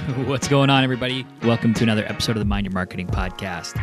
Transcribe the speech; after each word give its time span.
What's 0.24 0.48
going 0.48 0.70
on, 0.70 0.82
everybody? 0.82 1.26
Welcome 1.42 1.74
to 1.74 1.82
another 1.82 2.06
episode 2.06 2.32
of 2.32 2.38
the 2.38 2.46
Mind 2.46 2.64
Your 2.64 2.72
Marketing 2.72 3.06
Podcast. 3.06 3.78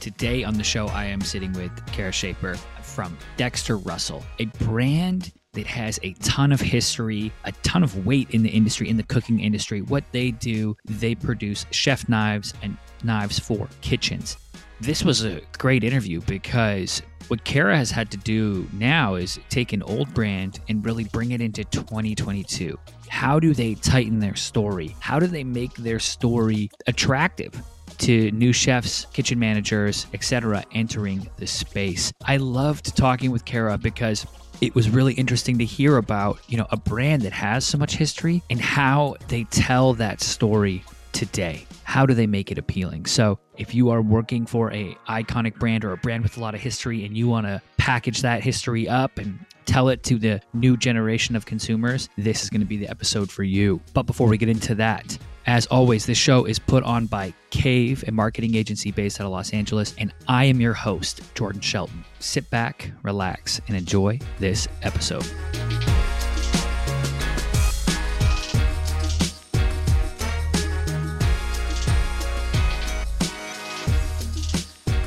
Today 0.00 0.44
on 0.44 0.54
the 0.54 0.62
show, 0.64 0.88
I 0.88 1.06
am 1.06 1.22
sitting 1.22 1.50
with 1.54 1.72
Kara 1.92 2.12
Shaper 2.12 2.56
from 2.82 3.16
Dexter 3.38 3.78
Russell, 3.78 4.22
a 4.38 4.44
brand 4.64 5.32
that 5.54 5.66
has 5.66 5.98
a 6.02 6.12
ton 6.14 6.52
of 6.52 6.60
history, 6.60 7.32
a 7.44 7.52
ton 7.62 7.82
of 7.82 8.04
weight 8.04 8.30
in 8.32 8.42
the 8.42 8.50
industry, 8.50 8.90
in 8.90 8.98
the 8.98 9.02
cooking 9.02 9.40
industry. 9.40 9.80
What 9.80 10.04
they 10.12 10.30
do, 10.30 10.76
they 10.84 11.14
produce 11.14 11.64
chef 11.70 12.06
knives 12.06 12.52
and 12.62 12.76
knives 13.02 13.38
for 13.38 13.66
kitchens. 13.80 14.36
This 14.82 15.02
was 15.04 15.24
a 15.24 15.40
great 15.58 15.84
interview 15.84 16.20
because 16.22 17.00
what 17.32 17.44
Kara 17.44 17.74
has 17.74 17.90
had 17.90 18.10
to 18.10 18.18
do 18.18 18.68
now 18.74 19.14
is 19.14 19.40
take 19.48 19.72
an 19.72 19.82
old 19.84 20.12
brand 20.12 20.60
and 20.68 20.84
really 20.84 21.04
bring 21.04 21.30
it 21.30 21.40
into 21.40 21.64
2022. 21.64 22.78
How 23.08 23.40
do 23.40 23.54
they 23.54 23.72
tighten 23.74 24.18
their 24.18 24.34
story? 24.34 24.94
How 25.00 25.18
do 25.18 25.26
they 25.26 25.42
make 25.42 25.72
their 25.76 25.98
story 25.98 26.70
attractive? 26.86 27.58
to 27.98 28.30
new 28.32 28.52
chefs, 28.52 29.04
kitchen 29.12 29.38
managers, 29.38 30.06
etc., 30.12 30.64
entering 30.72 31.28
the 31.36 31.46
space. 31.46 32.12
I 32.24 32.38
loved 32.38 32.96
talking 32.96 33.30
with 33.30 33.44
Kara 33.44 33.78
because 33.78 34.26
it 34.60 34.74
was 34.74 34.90
really 34.90 35.12
interesting 35.14 35.58
to 35.58 35.64
hear 35.64 35.98
about, 35.98 36.40
you 36.48 36.56
know, 36.56 36.66
a 36.70 36.76
brand 36.76 37.22
that 37.22 37.32
has 37.32 37.64
so 37.64 37.78
much 37.78 37.94
history 37.94 38.42
and 38.50 38.60
how 38.60 39.16
they 39.28 39.44
tell 39.44 39.94
that 39.94 40.20
story 40.20 40.82
today. 41.12 41.66
How 41.84 42.06
do 42.06 42.14
they 42.14 42.26
make 42.26 42.50
it 42.50 42.58
appealing? 42.58 43.06
So, 43.06 43.38
if 43.62 43.74
you 43.74 43.90
are 43.90 44.02
working 44.02 44.44
for 44.44 44.72
a 44.72 44.94
iconic 45.08 45.54
brand 45.54 45.84
or 45.84 45.92
a 45.92 45.96
brand 45.96 46.24
with 46.24 46.36
a 46.36 46.40
lot 46.40 46.54
of 46.54 46.60
history 46.60 47.04
and 47.04 47.16
you 47.16 47.28
want 47.28 47.46
to 47.46 47.62
package 47.78 48.20
that 48.20 48.42
history 48.42 48.88
up 48.88 49.18
and 49.18 49.38
tell 49.66 49.88
it 49.88 50.02
to 50.02 50.18
the 50.18 50.40
new 50.52 50.76
generation 50.76 51.36
of 51.36 51.46
consumers, 51.46 52.08
this 52.18 52.42
is 52.42 52.50
going 52.50 52.60
to 52.60 52.66
be 52.66 52.76
the 52.76 52.88
episode 52.88 53.30
for 53.30 53.44
you. 53.44 53.80
But 53.94 54.02
before 54.02 54.26
we 54.26 54.36
get 54.36 54.48
into 54.48 54.74
that, 54.74 55.16
as 55.46 55.66
always, 55.66 56.06
this 56.06 56.18
show 56.18 56.44
is 56.44 56.58
put 56.58 56.82
on 56.82 57.06
by 57.06 57.32
Cave, 57.50 58.04
a 58.08 58.12
marketing 58.12 58.56
agency 58.56 58.90
based 58.90 59.20
out 59.20 59.26
of 59.26 59.32
Los 59.32 59.52
Angeles, 59.52 59.94
and 59.96 60.12
I 60.26 60.44
am 60.44 60.60
your 60.60 60.74
host, 60.74 61.22
Jordan 61.36 61.60
Shelton. 61.60 62.04
Sit 62.18 62.50
back, 62.50 62.90
relax, 63.04 63.60
and 63.68 63.76
enjoy 63.76 64.18
this 64.40 64.66
episode. 64.82 65.26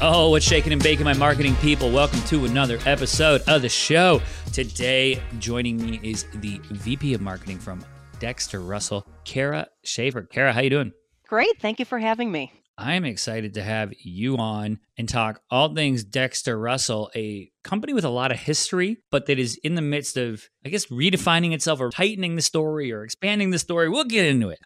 Oh, 0.01 0.29
what's 0.31 0.45
shaking 0.45 0.73
and 0.73 0.83
baking, 0.83 1.05
my 1.05 1.13
marketing 1.13 1.55
people? 1.55 1.89
Welcome 1.89 2.21
to 2.23 2.43
another 2.43 2.79
episode 2.85 3.41
of 3.47 3.61
the 3.61 3.69
show. 3.69 4.21
Today, 4.51 5.21
joining 5.39 5.77
me 5.77 6.01
is 6.03 6.25
the 6.35 6.59
VP 6.69 7.13
of 7.13 7.21
Marketing 7.21 7.57
from 7.57 7.83
Dexter 8.19 8.59
Russell, 8.59 9.07
Kara 9.23 9.67
Schaefer. 9.85 10.23
Kara, 10.23 10.51
how 10.51 10.59
you 10.59 10.69
doing? 10.69 10.91
Great. 11.29 11.61
Thank 11.61 11.79
you 11.79 11.85
for 11.85 11.97
having 11.97 12.29
me. 12.29 12.51
I'm 12.77 13.05
excited 13.05 13.53
to 13.53 13.63
have 13.63 13.93
you 14.03 14.35
on 14.35 14.79
and 14.97 15.07
talk 15.07 15.39
all 15.49 15.73
things 15.73 16.03
Dexter 16.03 16.59
Russell, 16.59 17.09
a 17.15 17.49
company 17.63 17.93
with 17.93 18.03
a 18.03 18.09
lot 18.09 18.33
of 18.33 18.37
history, 18.37 18.97
but 19.11 19.27
that 19.27 19.39
is 19.39 19.57
in 19.63 19.75
the 19.75 19.81
midst 19.81 20.17
of, 20.17 20.43
I 20.65 20.69
guess, 20.69 20.87
redefining 20.87 21.53
itself 21.53 21.79
or 21.79 21.89
tightening 21.89 22.35
the 22.35 22.41
story 22.41 22.91
or 22.91 23.05
expanding 23.05 23.51
the 23.51 23.59
story. 23.59 23.87
We'll 23.87 24.03
get 24.03 24.25
into 24.25 24.49
it. 24.49 24.59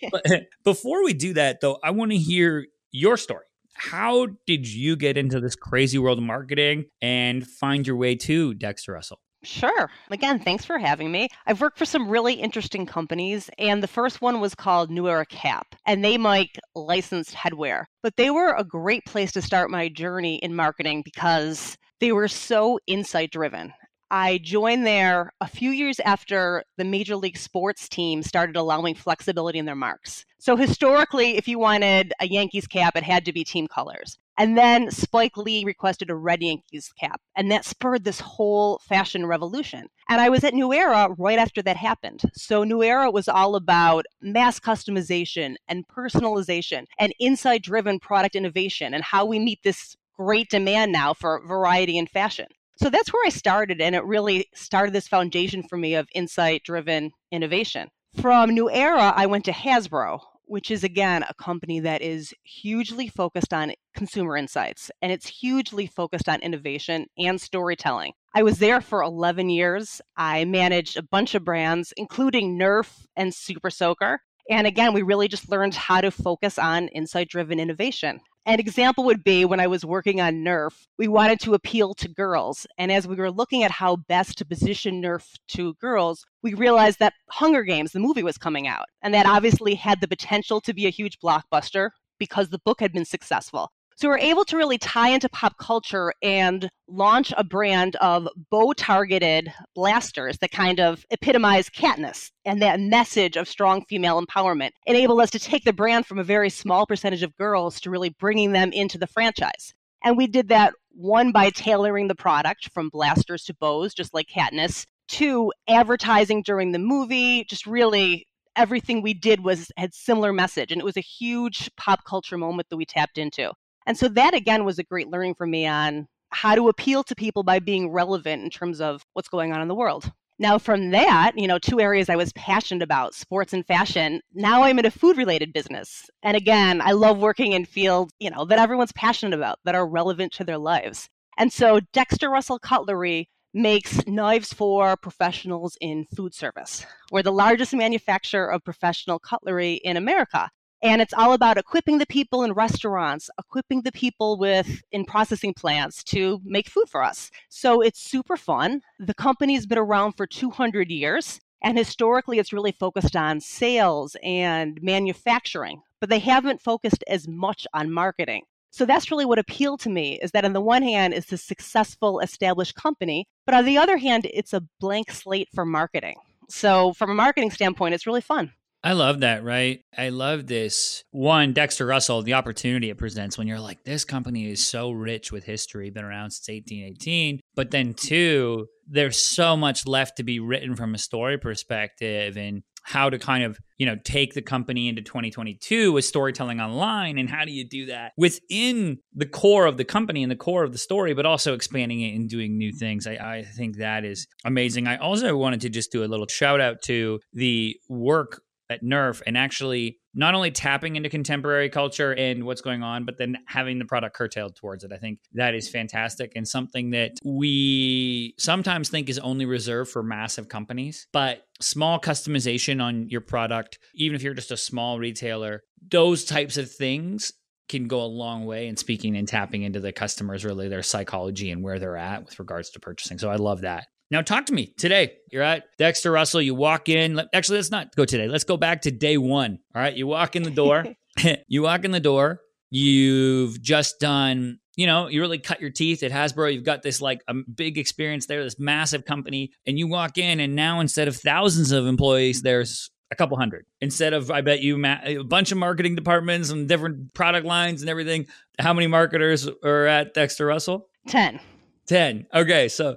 but 0.12 0.44
before 0.64 1.04
we 1.04 1.12
do 1.12 1.34
that, 1.34 1.60
though, 1.60 1.80
I 1.82 1.90
want 1.90 2.12
to 2.12 2.18
hear 2.18 2.66
your 2.92 3.16
story. 3.16 3.45
How 3.76 4.28
did 4.46 4.66
you 4.66 4.96
get 4.96 5.16
into 5.16 5.40
this 5.40 5.56
crazy 5.56 5.98
world 5.98 6.18
of 6.18 6.24
marketing 6.24 6.86
and 7.00 7.46
find 7.46 7.86
your 7.86 7.96
way 7.96 8.14
to 8.16 8.54
Dexter 8.54 8.92
Russell? 8.92 9.20
Sure. 9.42 9.90
Again, 10.10 10.40
thanks 10.40 10.64
for 10.64 10.78
having 10.78 11.12
me. 11.12 11.28
I've 11.46 11.60
worked 11.60 11.78
for 11.78 11.84
some 11.84 12.08
really 12.08 12.34
interesting 12.34 12.84
companies, 12.84 13.48
and 13.58 13.82
the 13.82 13.88
first 13.88 14.20
one 14.20 14.40
was 14.40 14.54
called 14.54 14.90
New 14.90 15.08
Era 15.08 15.26
Cap, 15.26 15.76
and 15.86 16.04
they 16.04 16.18
make 16.18 16.58
licensed 16.74 17.34
headwear. 17.34 17.84
But 18.02 18.16
they 18.16 18.30
were 18.30 18.54
a 18.54 18.64
great 18.64 19.04
place 19.04 19.30
to 19.32 19.42
start 19.42 19.70
my 19.70 19.88
journey 19.88 20.36
in 20.36 20.56
marketing 20.56 21.02
because 21.04 21.76
they 22.00 22.12
were 22.12 22.28
so 22.28 22.80
insight 22.86 23.30
driven. 23.30 23.72
I 24.10 24.38
joined 24.38 24.86
there 24.86 25.32
a 25.40 25.48
few 25.48 25.70
years 25.70 25.98
after 26.00 26.62
the 26.76 26.84
Major 26.84 27.16
League 27.16 27.36
Sports 27.36 27.88
team 27.88 28.22
started 28.22 28.54
allowing 28.54 28.94
flexibility 28.94 29.58
in 29.58 29.64
their 29.64 29.74
marks. 29.74 30.24
So, 30.38 30.56
historically, 30.56 31.36
if 31.36 31.48
you 31.48 31.58
wanted 31.58 32.12
a 32.20 32.28
Yankees 32.28 32.68
cap, 32.68 32.94
it 32.96 33.02
had 33.02 33.24
to 33.24 33.32
be 33.32 33.42
team 33.42 33.66
colors. 33.66 34.16
And 34.38 34.56
then 34.56 34.90
Spike 34.90 35.36
Lee 35.36 35.64
requested 35.64 36.10
a 36.10 36.14
red 36.14 36.42
Yankees 36.42 36.92
cap, 37.00 37.20
and 37.36 37.50
that 37.50 37.64
spurred 37.64 38.04
this 38.04 38.20
whole 38.20 38.78
fashion 38.78 39.26
revolution. 39.26 39.88
And 40.08 40.20
I 40.20 40.28
was 40.28 40.44
at 40.44 40.54
New 40.54 40.72
Era 40.72 41.08
right 41.18 41.38
after 41.38 41.62
that 41.62 41.76
happened. 41.76 42.20
So, 42.34 42.62
New 42.62 42.84
Era 42.84 43.10
was 43.10 43.28
all 43.28 43.56
about 43.56 44.06
mass 44.20 44.60
customization 44.60 45.56
and 45.66 45.88
personalization 45.88 46.84
and 46.98 47.12
insight 47.18 47.62
driven 47.62 47.98
product 47.98 48.36
innovation 48.36 48.94
and 48.94 49.02
how 49.02 49.24
we 49.24 49.40
meet 49.40 49.64
this 49.64 49.96
great 50.16 50.48
demand 50.48 50.92
now 50.92 51.12
for 51.12 51.42
variety 51.46 51.98
and 51.98 52.08
fashion. 52.08 52.46
So 52.76 52.90
that's 52.90 53.12
where 53.12 53.26
I 53.26 53.30
started, 53.30 53.80
and 53.80 53.94
it 53.94 54.04
really 54.04 54.48
started 54.54 54.92
this 54.92 55.08
foundation 55.08 55.62
for 55.62 55.76
me 55.78 55.94
of 55.94 56.08
insight 56.14 56.62
driven 56.62 57.12
innovation. 57.30 57.88
From 58.20 58.50
New 58.50 58.70
Era, 58.70 59.12
I 59.16 59.26
went 59.26 59.44
to 59.46 59.52
Hasbro, 59.52 60.20
which 60.46 60.70
is 60.70 60.84
again 60.84 61.22
a 61.22 61.34
company 61.34 61.80
that 61.80 62.02
is 62.02 62.32
hugely 62.44 63.08
focused 63.08 63.52
on 63.52 63.72
consumer 63.94 64.36
insights 64.36 64.90
and 65.02 65.10
it's 65.10 65.26
hugely 65.26 65.86
focused 65.86 66.28
on 66.28 66.40
innovation 66.40 67.06
and 67.18 67.40
storytelling. 67.40 68.12
I 68.34 68.42
was 68.42 68.58
there 68.58 68.80
for 68.80 69.02
11 69.02 69.50
years. 69.50 70.00
I 70.16 70.44
managed 70.44 70.96
a 70.96 71.02
bunch 71.02 71.34
of 71.34 71.44
brands, 71.44 71.92
including 71.96 72.58
Nerf 72.58 73.06
and 73.16 73.34
Super 73.34 73.70
Soaker. 73.70 74.20
And 74.48 74.66
again, 74.66 74.92
we 74.92 75.02
really 75.02 75.28
just 75.28 75.48
learned 75.48 75.74
how 75.74 76.00
to 76.00 76.10
focus 76.10 76.58
on 76.58 76.88
insight 76.88 77.28
driven 77.28 77.58
innovation. 77.58 78.20
An 78.48 78.60
example 78.60 79.02
would 79.02 79.24
be 79.24 79.44
when 79.44 79.58
I 79.58 79.66
was 79.66 79.84
working 79.84 80.20
on 80.20 80.44
Nerf, 80.44 80.86
we 80.98 81.08
wanted 81.08 81.40
to 81.40 81.54
appeal 81.54 81.94
to 81.94 82.06
girls. 82.06 82.64
And 82.78 82.92
as 82.92 83.04
we 83.04 83.16
were 83.16 83.32
looking 83.32 83.64
at 83.64 83.72
how 83.72 83.96
best 83.96 84.38
to 84.38 84.44
position 84.44 85.02
Nerf 85.02 85.36
to 85.48 85.74
girls, 85.74 86.24
we 86.44 86.54
realized 86.54 87.00
that 87.00 87.14
Hunger 87.28 87.64
Games, 87.64 87.90
the 87.90 87.98
movie, 87.98 88.22
was 88.22 88.38
coming 88.38 88.68
out. 88.68 88.86
And 89.02 89.12
that 89.14 89.26
obviously 89.26 89.74
had 89.74 90.00
the 90.00 90.06
potential 90.06 90.60
to 90.60 90.72
be 90.72 90.86
a 90.86 90.90
huge 90.90 91.18
blockbuster 91.18 91.90
because 92.20 92.50
the 92.50 92.60
book 92.64 92.78
had 92.78 92.92
been 92.92 93.04
successful. 93.04 93.72
So 93.98 94.08
we're 94.08 94.18
able 94.18 94.44
to 94.44 94.58
really 94.58 94.76
tie 94.76 95.08
into 95.08 95.26
pop 95.30 95.56
culture 95.56 96.12
and 96.20 96.68
launch 96.86 97.32
a 97.34 97.42
brand 97.42 97.96
of 97.96 98.28
bow 98.50 98.74
targeted 98.74 99.50
blasters 99.74 100.36
that 100.38 100.50
kind 100.50 100.80
of 100.80 101.06
epitomize 101.10 101.70
Katniss 101.70 102.30
and 102.44 102.60
that 102.60 102.78
message 102.78 103.38
of 103.38 103.48
strong 103.48 103.86
female 103.88 104.22
empowerment. 104.22 104.72
Enable 104.84 105.18
us 105.18 105.30
to 105.30 105.38
take 105.38 105.64
the 105.64 105.72
brand 105.72 106.04
from 106.04 106.18
a 106.18 106.24
very 106.24 106.50
small 106.50 106.84
percentage 106.84 107.22
of 107.22 107.34
girls 107.38 107.80
to 107.80 107.90
really 107.90 108.10
bringing 108.10 108.52
them 108.52 108.70
into 108.70 108.98
the 108.98 109.06
franchise. 109.06 109.72
And 110.04 110.18
we 110.18 110.26
did 110.26 110.48
that 110.48 110.74
one 110.90 111.32
by 111.32 111.48
tailoring 111.48 112.08
the 112.08 112.14
product 112.14 112.68
from 112.74 112.90
blasters 112.90 113.44
to 113.44 113.54
bows, 113.54 113.94
just 113.94 114.12
like 114.12 114.26
Katniss, 114.28 114.84
to 115.08 115.50
advertising 115.70 116.42
during 116.42 116.72
the 116.72 116.78
movie, 116.78 117.44
just 117.44 117.66
really 117.66 118.26
everything 118.56 119.00
we 119.00 119.14
did 119.14 119.42
was 119.42 119.70
had 119.78 119.94
similar 119.94 120.34
message 120.34 120.70
and 120.72 120.80
it 120.80 120.84
was 120.84 120.96
a 120.96 121.02
huge 121.02 121.70
pop 121.76 122.04
culture 122.04 122.38
moment 122.38 122.66
that 122.70 122.76
we 122.76 122.86
tapped 122.86 123.18
into 123.18 123.52
and 123.86 123.96
so 123.96 124.08
that 124.08 124.34
again 124.34 124.64
was 124.64 124.78
a 124.78 124.84
great 124.84 125.08
learning 125.08 125.34
for 125.34 125.46
me 125.46 125.66
on 125.66 126.06
how 126.30 126.54
to 126.54 126.68
appeal 126.68 127.02
to 127.04 127.14
people 127.14 127.42
by 127.42 127.58
being 127.58 127.90
relevant 127.90 128.42
in 128.42 128.50
terms 128.50 128.80
of 128.80 129.02
what's 129.14 129.28
going 129.28 129.52
on 129.52 129.62
in 129.62 129.68
the 129.68 129.74
world. 129.74 130.12
Now, 130.38 130.58
from 130.58 130.90
that, 130.90 131.32
you 131.34 131.46
know, 131.46 131.58
two 131.58 131.80
areas 131.80 132.10
I 132.10 132.16
was 132.16 132.32
passionate 132.34 132.82
about, 132.82 133.14
sports 133.14 133.54
and 133.54 133.66
fashion. 133.66 134.20
Now 134.34 134.64
I'm 134.64 134.78
in 134.78 134.84
a 134.84 134.90
food 134.90 135.16
related 135.16 135.54
business. 135.54 136.10
And 136.22 136.36
again, 136.36 136.82
I 136.82 136.92
love 136.92 137.16
working 137.18 137.52
in 137.52 137.64
fields, 137.64 138.12
you 138.18 138.28
know, 138.28 138.44
that 138.44 138.58
everyone's 138.58 138.92
passionate 138.92 139.34
about, 139.34 139.60
that 139.64 139.74
are 139.74 139.86
relevant 139.86 140.32
to 140.34 140.44
their 140.44 140.58
lives. 140.58 141.08
And 141.38 141.50
so 141.50 141.80
Dexter 141.94 142.28
Russell 142.28 142.58
Cutlery 142.58 143.30
makes 143.54 144.06
knives 144.06 144.52
for 144.52 144.98
professionals 144.98 145.78
in 145.80 146.04
food 146.14 146.34
service. 146.34 146.84
We're 147.10 147.22
the 147.22 147.32
largest 147.32 147.72
manufacturer 147.72 148.52
of 148.52 148.62
professional 148.62 149.18
cutlery 149.18 149.74
in 149.74 149.96
America. 149.96 150.50
And 150.82 151.00
it's 151.00 151.14
all 151.14 151.32
about 151.32 151.56
equipping 151.56 151.98
the 151.98 152.06
people 152.06 152.42
in 152.42 152.52
restaurants, 152.52 153.30
equipping 153.38 153.82
the 153.82 153.92
people 153.92 154.38
with 154.38 154.82
in 154.92 155.04
processing 155.04 155.54
plants 155.54 156.04
to 156.04 156.40
make 156.44 156.68
food 156.68 156.88
for 156.88 157.02
us. 157.02 157.30
So 157.48 157.80
it's 157.80 158.00
super 158.00 158.36
fun. 158.36 158.82
The 158.98 159.14
company's 159.14 159.66
been 159.66 159.78
around 159.78 160.12
for 160.12 160.26
200 160.26 160.90
years. 160.90 161.40
And 161.62 161.78
historically, 161.78 162.38
it's 162.38 162.52
really 162.52 162.72
focused 162.72 163.16
on 163.16 163.40
sales 163.40 164.16
and 164.22 164.78
manufacturing, 164.82 165.80
but 166.00 166.10
they 166.10 166.18
haven't 166.18 166.60
focused 166.60 167.02
as 167.08 167.26
much 167.26 167.66
on 167.72 167.90
marketing. 167.90 168.42
So 168.70 168.84
that's 168.84 169.10
really 169.10 169.24
what 169.24 169.38
appealed 169.38 169.80
to 169.80 169.90
me 169.90 170.18
is 170.20 170.32
that 170.32 170.44
on 170.44 170.52
the 170.52 170.60
one 170.60 170.82
hand, 170.82 171.14
it's 171.14 171.32
a 171.32 171.38
successful 171.38 172.20
established 172.20 172.74
company, 172.74 173.26
but 173.46 173.54
on 173.54 173.64
the 173.64 173.78
other 173.78 173.96
hand, 173.96 174.28
it's 174.32 174.52
a 174.52 174.62
blank 174.80 175.10
slate 175.10 175.48
for 175.54 175.64
marketing. 175.64 176.16
So 176.50 176.92
from 176.92 177.10
a 177.10 177.14
marketing 177.14 177.50
standpoint, 177.50 177.94
it's 177.94 178.06
really 178.06 178.20
fun. 178.20 178.52
I 178.86 178.92
love 178.92 179.18
that, 179.20 179.42
right? 179.42 179.80
I 179.98 180.10
love 180.10 180.46
this. 180.46 181.02
One, 181.10 181.52
Dexter 181.52 181.84
Russell, 181.84 182.22
the 182.22 182.34
opportunity 182.34 182.88
it 182.88 182.98
presents 182.98 183.36
when 183.36 183.48
you're 183.48 183.58
like, 183.58 183.82
this 183.82 184.04
company 184.04 184.48
is 184.48 184.64
so 184.64 184.92
rich 184.92 185.32
with 185.32 185.42
history, 185.42 185.90
been 185.90 186.04
around 186.04 186.30
since 186.30 186.48
1818. 186.48 187.40
But 187.56 187.72
then, 187.72 187.94
two, 187.94 188.68
there's 188.86 189.20
so 189.20 189.56
much 189.56 189.88
left 189.88 190.18
to 190.18 190.22
be 190.22 190.38
written 190.38 190.76
from 190.76 190.94
a 190.94 190.98
story 190.98 191.36
perspective 191.36 192.36
and 192.36 192.62
how 192.84 193.10
to 193.10 193.18
kind 193.18 193.42
of 193.42 193.58
you 193.78 193.84
know 193.84 193.96
take 194.04 194.34
the 194.34 194.42
company 194.42 194.86
into 194.86 195.02
2022 195.02 195.90
with 195.90 196.04
storytelling 196.04 196.60
online 196.60 197.18
and 197.18 197.28
how 197.28 197.44
do 197.44 197.50
you 197.50 197.68
do 197.68 197.86
that 197.86 198.12
within 198.16 198.98
the 199.12 199.26
core 199.26 199.66
of 199.66 199.76
the 199.76 199.84
company 199.84 200.22
and 200.22 200.30
the 200.30 200.36
core 200.36 200.62
of 200.62 200.70
the 200.70 200.78
story 200.78 201.12
but 201.12 201.26
also 201.26 201.52
expanding 201.52 202.00
it 202.00 202.14
and 202.14 202.30
doing 202.30 202.56
new 202.56 202.72
things 202.72 203.08
i, 203.08 203.14
I 203.14 203.42
think 203.42 203.78
that 203.78 204.04
is 204.04 204.28
amazing 204.44 204.86
i 204.86 204.96
also 204.98 205.36
wanted 205.36 205.62
to 205.62 205.68
just 205.68 205.90
do 205.90 206.04
a 206.04 206.06
little 206.06 206.28
shout 206.28 206.60
out 206.60 206.80
to 206.82 207.18
the 207.32 207.76
work 207.88 208.40
at 208.70 208.82
Nerf 208.82 209.22
and 209.26 209.36
actually 209.36 209.98
not 210.14 210.34
only 210.34 210.50
tapping 210.50 210.96
into 210.96 211.08
contemporary 211.08 211.68
culture 211.68 212.12
and 212.12 212.44
what's 212.44 212.62
going 212.62 212.82
on, 212.82 213.04
but 213.04 213.18
then 213.18 213.36
having 213.46 213.78
the 213.78 213.84
product 213.84 214.16
curtailed 214.16 214.56
towards 214.56 214.82
it. 214.82 214.92
I 214.92 214.96
think 214.96 215.18
that 215.34 215.54
is 215.54 215.68
fantastic 215.68 216.32
and 216.34 216.48
something 216.48 216.90
that 216.90 217.12
we 217.24 218.34
sometimes 218.38 218.88
think 218.88 219.08
is 219.08 219.18
only 219.18 219.44
reserved 219.44 219.90
for 219.90 220.02
massive 220.02 220.48
companies. 220.48 221.06
But 221.12 221.42
small 221.60 222.00
customization 222.00 222.82
on 222.82 223.08
your 223.08 223.20
product, 223.20 223.78
even 223.94 224.16
if 224.16 224.22
you're 224.22 224.34
just 224.34 224.50
a 224.50 224.56
small 224.56 224.98
retailer, 224.98 225.62
those 225.90 226.24
types 226.24 226.56
of 226.56 226.70
things 226.70 227.32
can 227.68 227.88
go 227.88 228.00
a 228.00 228.06
long 228.06 228.46
way 228.46 228.68
in 228.68 228.76
speaking 228.76 229.16
and 229.16 229.26
tapping 229.26 229.62
into 229.62 229.80
the 229.80 229.92
customers, 229.92 230.44
really 230.44 230.68
their 230.68 230.82
psychology 230.82 231.50
and 231.50 231.62
where 231.62 231.78
they're 231.78 231.96
at 231.96 232.24
with 232.24 232.38
regards 232.38 232.70
to 232.70 232.80
purchasing. 232.80 233.18
So 233.18 233.28
I 233.28 233.36
love 233.36 233.62
that. 233.62 233.86
Now, 234.10 234.22
talk 234.22 234.46
to 234.46 234.52
me 234.52 234.72
today. 234.78 235.14
You're 235.32 235.42
at 235.42 235.64
Dexter 235.78 236.12
Russell. 236.12 236.40
You 236.40 236.54
walk 236.54 236.88
in. 236.88 237.20
Actually, 237.32 237.58
let's 237.58 237.70
not 237.70 237.94
go 237.96 238.04
today. 238.04 238.28
Let's 238.28 238.44
go 238.44 238.56
back 238.56 238.82
to 238.82 238.90
day 238.90 239.16
one. 239.16 239.58
All 239.74 239.82
right. 239.82 239.96
You 239.96 240.06
walk 240.06 240.36
in 240.36 240.42
the 240.42 240.50
door. 240.50 240.84
you 241.48 241.62
walk 241.62 241.84
in 241.84 241.90
the 241.90 242.00
door. 242.00 242.40
You've 242.70 243.60
just 243.62 244.00
done, 244.00 244.58
you 244.76 244.86
know, 244.86 245.08
you 245.08 245.20
really 245.20 245.38
cut 245.38 245.60
your 245.60 245.70
teeth 245.70 246.02
at 246.02 246.10
Hasbro. 246.12 246.52
You've 246.52 246.64
got 246.64 246.82
this 246.82 247.00
like 247.00 247.22
a 247.28 247.34
big 247.34 247.78
experience 247.78 248.26
there, 248.26 248.42
this 248.42 248.58
massive 248.58 249.04
company. 249.04 249.52
And 249.66 249.78
you 249.78 249.86
walk 249.86 250.18
in, 250.18 250.40
and 250.40 250.54
now 250.54 250.80
instead 250.80 251.08
of 251.08 251.16
thousands 251.16 251.72
of 251.72 251.86
employees, 251.86 252.42
there's 252.42 252.90
a 253.10 253.16
couple 253.16 253.36
hundred. 253.36 253.66
Instead 253.80 254.12
of, 254.12 254.30
I 254.30 254.40
bet 254.40 254.62
you, 254.62 254.84
a 254.84 255.22
bunch 255.22 255.52
of 255.52 255.58
marketing 255.58 255.94
departments 255.94 256.50
and 256.50 256.68
different 256.68 257.14
product 257.14 257.46
lines 257.46 257.82
and 257.82 257.88
everything. 257.88 258.26
How 258.58 258.72
many 258.72 258.88
marketers 258.88 259.48
are 259.64 259.86
at 259.86 260.12
Dexter 260.12 260.46
Russell? 260.46 260.88
10. 261.08 261.38
10. 261.86 262.26
Okay. 262.34 262.68
So 262.68 262.96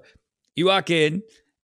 you 0.56 0.68
walk 0.68 0.90
in 0.90 1.24